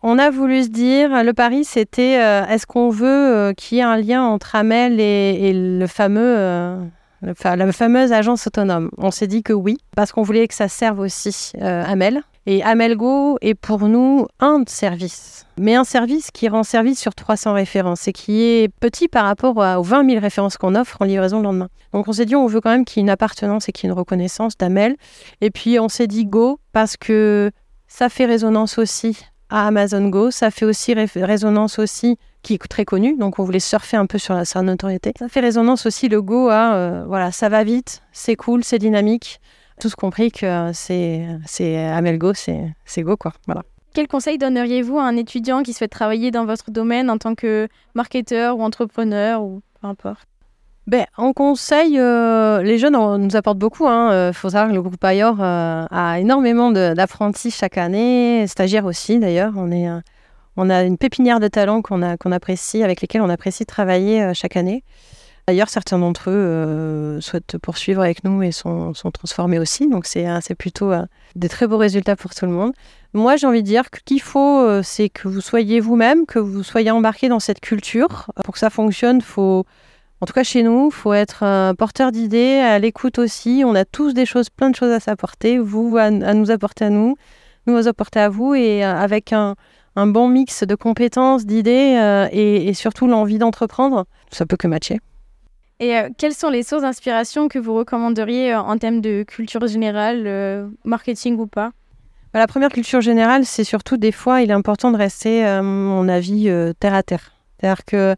On 0.03 0.19
a 0.19 0.31
voulu 0.31 0.65
se 0.65 0.69
dire, 0.69 1.25
le 1.25 1.33
pari, 1.33 1.65
c'était 1.65 2.21
euh, 2.21 2.47
est-ce 2.47 2.67
qu'on 2.67 2.91
veut 2.91 3.07
euh, 3.07 3.53
qu'il 3.53 3.79
y 3.79 3.81
ait 3.81 3.85
un 3.85 3.97
lien 3.97 4.23
entre 4.23 4.55
Amel 4.55 5.01
et, 5.01 5.53
le 5.53 5.87
fameux, 5.87 6.37
euh, 6.39 6.85
la 7.23 7.73
fameuse 7.73 8.13
agence 8.13 8.47
autonome 8.47 8.91
On 8.99 9.11
s'est 9.11 9.27
dit 9.27 9.43
que 9.43 9.53
oui, 9.53 9.79
parce 9.97 10.13
qu'on 10.13 10.23
voulait 10.23 10.47
que 10.47 10.55
ça 10.55 10.69
serve 10.69 11.01
aussi 11.01 11.53
Amel. 11.61 12.23
Et 12.47 12.63
Amelgo 12.63 13.37
est 13.43 13.55
pour 13.55 13.89
nous 13.89 14.27
un 14.41 14.63
service, 14.67 15.45
mais 15.59 15.75
un 15.75 15.85
service 15.85 16.31
qui 16.31 16.49
rend 16.49 16.63
service 16.63 16.99
sur 16.99 17.15
300 17.15 17.53
références 17.53 18.09
et 18.09 18.15
qui 18.15 18.43
est 18.43 18.73
petit 18.81 19.07
par 19.07 19.27
rapport 19.27 19.59
aux 19.59 19.83
20 19.83 20.09
000 20.09 20.21
références 20.23 20.57
qu'on 20.57 20.75
offre 20.75 20.97
en 21.03 21.05
livraison 21.05 21.39
le 21.39 21.43
lendemain. 21.43 21.69
Donc 21.93 22.09
on 22.09 22.13
s'est 22.13 22.25
dit, 22.25 22.37
on 22.37 22.47
veut 22.47 22.63
quand 22.63 22.71
même 22.71 22.87
qu'il 22.87 23.01
y 23.01 23.01
ait 23.01 23.05
une 23.05 23.11
appartenance 23.11 23.69
et 23.69 23.73
qu'il 23.73 23.85
y 23.85 23.87
ait 23.89 23.93
une 23.93 23.99
reconnaissance 23.99 24.57
d'Amel. 24.57 24.97
Et 25.43 25.51
puis 25.51 25.79
on 25.79 25.91
s'est 25.91 26.07
dit 26.07 26.25
go 26.25 26.59
parce 26.73 26.97
que 26.97 27.51
ça 27.87 28.09
fait 28.09 28.25
résonance 28.25 28.79
aussi 28.79 29.19
à 29.51 29.67
Amazon 29.67 30.09
Go. 30.09 30.31
Ça 30.31 30.51
fait 30.51 30.65
aussi 30.65 30.95
résonance 30.95 31.79
aussi, 31.79 32.17
qui 32.43 32.55
est 32.55 32.69
très 32.69 32.85
connu, 32.85 33.17
donc 33.17 33.39
on 33.39 33.45
voulait 33.45 33.61
surfer 33.61 33.97
un 33.97 34.07
peu 34.07 34.19
sur 34.19 34.35
la 34.35 34.45
sa 34.45 34.63
notoriété. 34.63 35.13
Ça 35.19 35.29
fait 35.29 35.41
résonance 35.41 35.87
aussi 35.87 36.09
le 36.09 36.23
Go 36.23 36.49
à, 36.49 36.75
euh, 36.75 37.05
voilà, 37.07 37.33
ça 37.33 37.49
va 37.49 37.65
vite, 37.65 38.03
c'est 38.13 38.37
cool, 38.37 38.65
c'est 38.65 38.79
dynamique. 38.79 39.41
Tous 39.81 39.95
compris 39.95 40.33
que 40.33 40.71
c'est, 40.73 41.25
c'est 41.47 41.79
Amelgo, 41.79 42.35
c'est, 42.35 42.75
c'est 42.85 43.03
Go, 43.03 43.17
quoi. 43.17 43.33
Voilà. 43.47 43.63
Quel 43.95 44.09
conseil 44.09 44.39
donneriez-vous 44.39 44.99
à 44.99 45.05
un 45.05 45.17
étudiant 45.17 45.63
qui 45.63 45.73
souhaite 45.73 45.91
travailler 45.91 46.31
dans 46.31 46.45
votre 46.45 46.71
domaine 46.71 47.11
en 47.11 47.19
tant 47.19 47.35
que 47.35 47.69
marketeur 47.95 48.59
ou 48.59 48.63
entrepreneur 48.63 49.43
ou 49.43 49.63
peu 49.81 49.87
importe? 49.87 50.29
Ben, 50.89 51.05
en 51.19 51.35
conseil, 51.35 51.99
euh, 51.99 52.63
les 52.63 52.79
jeunes 52.79 52.97
nous 52.97 53.37
apportent 53.37 53.59
beaucoup. 53.59 53.85
Il 53.85 53.91
hein. 53.91 54.11
euh, 54.11 54.33
faut 54.33 54.49
savoir 54.49 54.71
que 54.71 54.75
le 54.75 54.81
groupe 54.81 55.05
Ayor 55.05 55.37
euh, 55.39 55.85
a 55.91 56.19
énormément 56.19 56.71
d'apprentis 56.71 57.51
chaque 57.51 57.77
année, 57.77 58.47
stagiaires 58.47 58.87
aussi 58.87 59.19
d'ailleurs. 59.19 59.53
On, 59.57 60.01
on 60.57 60.71
a 60.71 60.83
une 60.85 60.97
pépinière 60.97 61.41
de 61.41 61.49
talents 61.49 61.83
qu'on 61.83 62.33
apprécie, 62.33 62.83
avec 62.83 63.03
lesquels 63.03 63.21
on 63.21 63.29
apprécie 63.29 63.67
travailler 63.67 64.33
chaque 64.33 64.57
année. 64.57 64.83
D'ailleurs, 65.47 65.69
certains 65.69 65.99
d'entre 65.99 66.31
eux 66.31 67.19
souhaitent 67.21 67.59
poursuivre 67.59 68.01
avec 68.01 68.25
nous 68.25 68.43
et 68.43 68.51
sont, 68.51 68.95
transformés 69.13 69.59
aussi. 69.59 69.89
Donc, 69.91 70.07
c'est 70.07 70.55
plutôt 70.55 70.93
des 71.37 71.51
très 71.51 71.67
beaux 71.67 71.77
résultats 71.77 72.17
pour 72.17 72.35
tout 72.35 72.47
le 72.47 72.53
monde. 72.53 72.73
Moi, 73.13 73.37
j'ai 73.37 73.47
envie 73.47 73.63
de 73.63 73.69
dire 73.69 73.91
qu'il 73.91 74.23
faut, 74.23 74.83
c'est 74.83 75.11
que 75.11 75.29
vous 75.29 75.43
soyez 75.43 75.81
vous-même, 75.81 76.25
que 76.25 76.39
vous 76.39 76.63
soyez 76.63 76.91
embarqué 76.91 77.29
dans 77.29 77.41
cette 77.41 77.61
culture. 77.61 78.31
Pour 78.43 78.55
que 78.55 78.61
ça 78.61 78.71
fonctionne, 78.71 79.19
il 79.19 79.23
faut 79.23 79.67
en 80.21 80.27
tout 80.27 80.33
cas, 80.33 80.43
chez 80.43 80.65
nous, 80.65 80.89
il 80.91 80.95
faut 80.95 81.13
être 81.13 81.45
un 81.45 81.75
porteur 81.77 82.11
d'idées, 82.11 82.57
à 82.57 82.79
l'écoute 82.81 83.19
aussi. 83.21 83.63
On 83.65 83.75
a 83.77 83.85
tous 83.85 84.15
des 84.15 84.27
choses, 84.27 84.51
plein 84.51 84.71
de 84.71 84.75
choses 84.75 84.91
à 84.91 84.99
s'apporter. 84.99 85.59
Vous, 85.59 85.97
à, 85.97 86.11
nous 86.11 86.51
apporter 86.51 86.87
à 86.87 86.91
nous, 86.91 87.17
nous 87.67 87.77
à 87.77 87.89
apporter 87.89 88.19
à 88.19 88.29
vous. 88.29 88.55
Et 88.55 88.85
euh, 88.85 88.97
avec 88.97 89.33
un, 89.33 89.55
bon 89.95 90.29
mix 90.29 90.65
de 90.65 90.75
compétences, 90.75 91.47
d'idées 91.47 91.97
euh, 92.01 92.29
et, 92.33 92.75
surtout 92.75 93.07
l'envie 93.07 93.39
d'entreprendre, 93.39 94.07
ça 94.33 94.45
peut 94.45 94.57
que 94.57 94.67
matcher. 94.67 94.99
Et 95.79 95.97
euh, 95.97 96.09
quelles 96.19 96.35
sont 96.35 96.51
les 96.51 96.65
sources 96.65 96.83
d'inspiration 96.83 97.47
que 97.47 97.61
vous 97.61 97.75
recommanderiez 97.75 98.57
en 98.57 98.77
termes 98.77 99.01
de 99.01 99.23
culture 99.23 99.65
générale, 99.69 100.69
marketing 100.85 101.37
ou 101.39 101.47
pas? 101.47 101.71
Bah, 102.33 102.41
La 102.41 102.49
première 102.49 102.71
culture 102.71 103.01
générale, 103.01 103.45
c'est 103.45 103.63
surtout 103.63 103.97
des 103.97 104.13
fois, 104.13 104.43
il 104.43 104.51
est 104.51 104.55
important 104.55 104.91
de 104.91 104.97
rester, 104.97 105.45
à 105.45 105.63
mon 105.63 106.09
avis, 106.09 106.51
terre 106.81 106.95
à 106.95 107.05
terre. 107.05 107.35
C'est-à-dire 107.61 107.85
que 107.85 108.17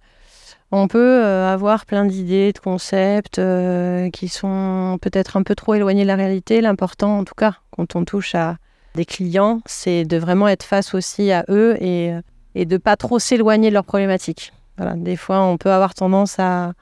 on 0.72 0.88
peut 0.88 1.22
euh, 1.22 1.52
avoir 1.52 1.85
plein 1.85 2.04
d'idées, 2.04 2.52
de 2.52 2.59
concepts 2.59 3.38
euh, 3.38 4.09
qui 4.11 4.28
sont 4.28 4.98
peut-être 5.02 5.37
un 5.37 5.42
peu 5.42 5.54
trop 5.54 5.74
éloignés 5.74 6.02
de 6.02 6.06
la 6.09 6.16
réalité. 6.16 6.61
L'important, 6.61 7.18
en 7.18 7.24
tout 7.24 7.35
cas, 7.35 7.56
quand 7.70 7.96
on 7.96 8.04
touche 8.04 8.35
à 8.35 8.56
des 8.94 9.04
clients, 9.04 9.61
c'est 9.66 10.04
de 10.04 10.16
vraiment 10.16 10.48
être 10.48 10.62
face 10.62 10.94
aussi 10.94 11.33
à 11.33 11.44
eux 11.48 11.76
et, 11.80 12.12
euh, 12.12 12.20
et 12.54 12.66
de 12.66 12.76
pas 12.76 12.96
trop 12.96 13.18
s'éloigner 13.18 13.70
de 13.70 13.74
leurs 13.74 13.85
problématiques. 13.85 14.52
Voilà, 14.76 14.94
des 14.94 15.16
fois, 15.16 15.42
on 15.42 15.56
peut 15.56 15.70
avoir 15.70 15.94
tendance 15.94 16.38
à, 16.38 16.72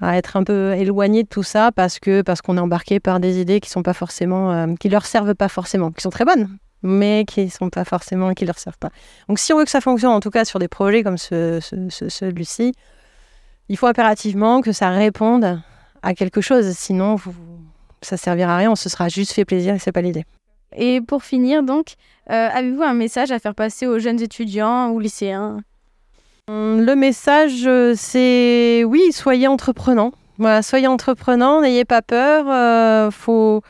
être 0.00 0.36
un 0.36 0.44
peu 0.44 0.74
éloigné 0.76 1.24
de 1.24 1.28
tout 1.28 1.42
ça 1.42 1.72
parce 1.72 1.98
que 1.98 2.22
parce 2.22 2.40
qu'on 2.40 2.56
est 2.56 2.60
embarqué 2.60 3.00
par 3.00 3.18
des 3.18 3.40
idées 3.40 3.58
qui 3.58 3.68
sont 3.68 3.82
pas 3.82 3.94
forcément, 3.94 4.76
qui 4.76 4.88
leur 4.88 5.04
servent 5.04 5.34
pas 5.34 5.48
forcément, 5.48 5.90
qui 5.90 6.02
sont 6.02 6.10
très 6.10 6.24
bonnes, 6.24 6.56
mais 6.82 7.24
qui 7.26 7.46
ne 7.46 7.50
sont 7.50 7.68
pas 7.68 7.84
forcément, 7.84 8.32
qui 8.32 8.46
leur 8.46 8.60
servent 8.60 8.78
pas. 8.78 8.90
Donc 9.28 9.40
si 9.40 9.52
on 9.52 9.58
veut 9.58 9.64
que 9.64 9.70
ça 9.70 9.80
fonctionne, 9.80 10.12
en 10.12 10.20
tout 10.20 10.30
cas 10.30 10.44
sur 10.44 10.60
des 10.60 10.68
projets 10.68 11.02
comme 11.02 11.18
ce, 11.18 11.58
celui-ci, 11.60 12.74
il 13.68 13.76
faut 13.76 13.86
impérativement 13.86 14.60
que 14.60 14.72
ça 14.72 14.90
réponde 14.90 15.60
à 16.02 16.14
quelque 16.14 16.40
chose. 16.40 16.70
Sinon, 16.72 17.14
vous, 17.16 17.34
ça 18.02 18.16
servira 18.16 18.54
à 18.54 18.56
rien. 18.58 18.70
On 18.70 18.76
se 18.76 18.88
sera 18.88 19.08
juste 19.08 19.32
fait 19.32 19.44
plaisir 19.44 19.74
et 19.74 19.78
c'est 19.78 19.92
pas 19.92 20.00
l'idée. 20.00 20.24
Et 20.76 21.00
pour 21.00 21.22
finir, 21.22 21.62
donc, 21.62 21.94
euh, 22.30 22.48
avez-vous 22.52 22.82
un 22.82 22.94
message 22.94 23.30
à 23.32 23.38
faire 23.38 23.54
passer 23.54 23.86
aux 23.86 23.98
jeunes 23.98 24.20
étudiants 24.20 24.90
ou 24.90 24.98
lycéens? 24.98 25.58
Hum, 26.48 26.80
Le 26.80 26.94
message, 26.94 27.66
euh, 27.66 27.94
c'est 27.96 28.84
oui, 28.84 29.12
soyez 29.12 29.48
entreprenants. 29.48 30.12
Voilà, 30.38 30.62
soyez 30.62 30.86
entreprenants, 30.86 31.60
n'ayez 31.62 31.84
pas 31.84 32.02
peur. 32.02 32.46
Euh, 32.48 33.10
faut 33.10 33.62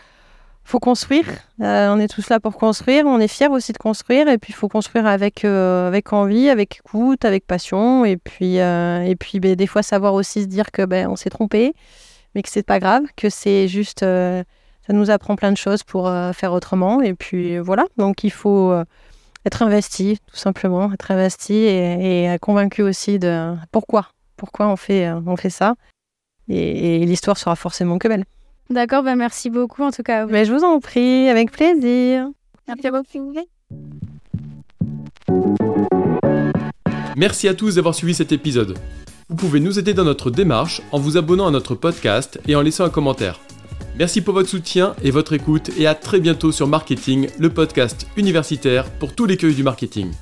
faut 0.69 0.81
construire. 0.81 1.27
Euh, 1.63 1.89
on 1.89 1.99
est 1.99 2.09
tous 2.09 2.29
là 2.29 2.41
pour 2.41 2.57
construire. 2.57 3.07
On 3.07 3.19
est 3.21 3.29
fiers 3.29 3.49
aussi 3.49 3.73
de 3.73 3.79
construire. 3.79 4.29
Et 4.29 4.37
puis, 4.37 4.53
il 4.53 4.55
faut 4.55 4.69
construire 4.69 5.07
avec, 5.07 5.45
euh, 5.45 5.89
avec 5.89 6.13
envie, 6.13 6.51
avec 6.51 6.81
écoute, 6.85 7.25
avec 7.25 7.47
passion. 7.47 8.05
Et 8.05 8.19
puis, 8.19 8.61
euh, 8.61 9.03
et 9.03 9.17
puis 9.17 9.41
ben, 9.41 9.57
des 9.57 9.67
fois, 9.67 9.83
savoir 9.83 10.13
aussi 10.13 10.43
se 10.43 10.47
dire 10.47 10.71
que 10.71 10.85
ben, 10.85 11.09
on 11.09 11.17
s'est 11.17 11.31
trompé, 11.31 11.73
mais 12.35 12.43
que 12.43 12.51
c'est 12.51 12.63
pas 12.63 12.81
grave, 12.81 13.05
que 13.17 13.31
c'est 13.31 13.67
juste. 13.67 14.01
ça 14.01 14.45
nous 14.93 15.11
apprend 15.11 15.37
plein 15.37 15.53
de 15.53 15.57
choses 15.57 15.83
pour 15.83 16.11
faire 16.35 16.53
autrement. 16.53 17.01
Et 17.01 17.15
puis, 17.15 17.59
voilà. 17.59 17.87
Donc, 17.97 18.23
il 18.23 18.33
faut 18.33 18.75
être 19.47 19.63
investi, 19.63 20.19
tout 20.27 20.37
simplement. 20.37 20.93
Être 20.93 21.11
investi 21.11 21.55
et, 21.55 22.37
convaincu 22.43 22.83
aussi 22.83 23.19
de 23.19 23.55
pourquoi. 23.73 24.09
Pourquoi 24.37 24.69
on 24.69 24.77
fait, 24.77 25.11
on 25.11 25.37
fait 25.37 25.51
ça. 25.51 25.77
et 26.49 27.07
l'histoire 27.07 27.39
sera 27.39 27.57
forcément 27.57 27.99
que 27.99 28.09
belle. 28.09 28.25
D'accord, 28.71 29.03
ben 29.03 29.17
merci 29.17 29.49
beaucoup 29.49 29.83
en 29.83 29.91
tout 29.91 30.03
cas. 30.03 30.27
Mais 30.27 30.45
je 30.45 30.53
vous 30.53 30.63
en 30.63 30.79
prie, 30.81 31.29
avec 31.29 31.51
plaisir. 31.51 32.29
Merci 32.67 32.91
beaucoup. 32.91 33.35
Merci 37.17 37.49
à 37.49 37.55
tous 37.55 37.77
d'avoir 37.77 37.95
suivi 37.95 38.15
cet 38.15 38.31
épisode. 38.31 38.79
Vous 39.29 39.37
pouvez 39.37 39.61
nous 39.61 39.79
aider 39.79 39.93
dans 39.93 40.05
notre 40.05 40.31
démarche 40.31 40.83
en 40.93 40.99
vous 40.99 41.17
abonnant 41.17 41.47
à 41.47 41.51
notre 41.51 41.75
podcast 41.75 42.41
et 42.47 42.55
en 42.55 42.63
laissant 42.63 42.85
un 42.85 42.91
commentaire. 42.91 43.41
Merci 43.99 44.21
pour 44.21 44.35
votre 44.35 44.49
soutien 44.49 44.95
et 45.03 45.11
votre 45.11 45.33
écoute 45.33 45.71
et 45.77 45.87
à 45.87 45.95
très 45.95 46.21
bientôt 46.21 46.53
sur 46.53 46.69
Marketing, 46.69 47.29
le 47.39 47.51
podcast 47.51 48.07
universitaire 48.17 48.89
pour 49.01 49.15
tous 49.15 49.27
les 49.27 49.37
cueils 49.37 49.55
du 49.55 49.65
marketing. 49.65 50.13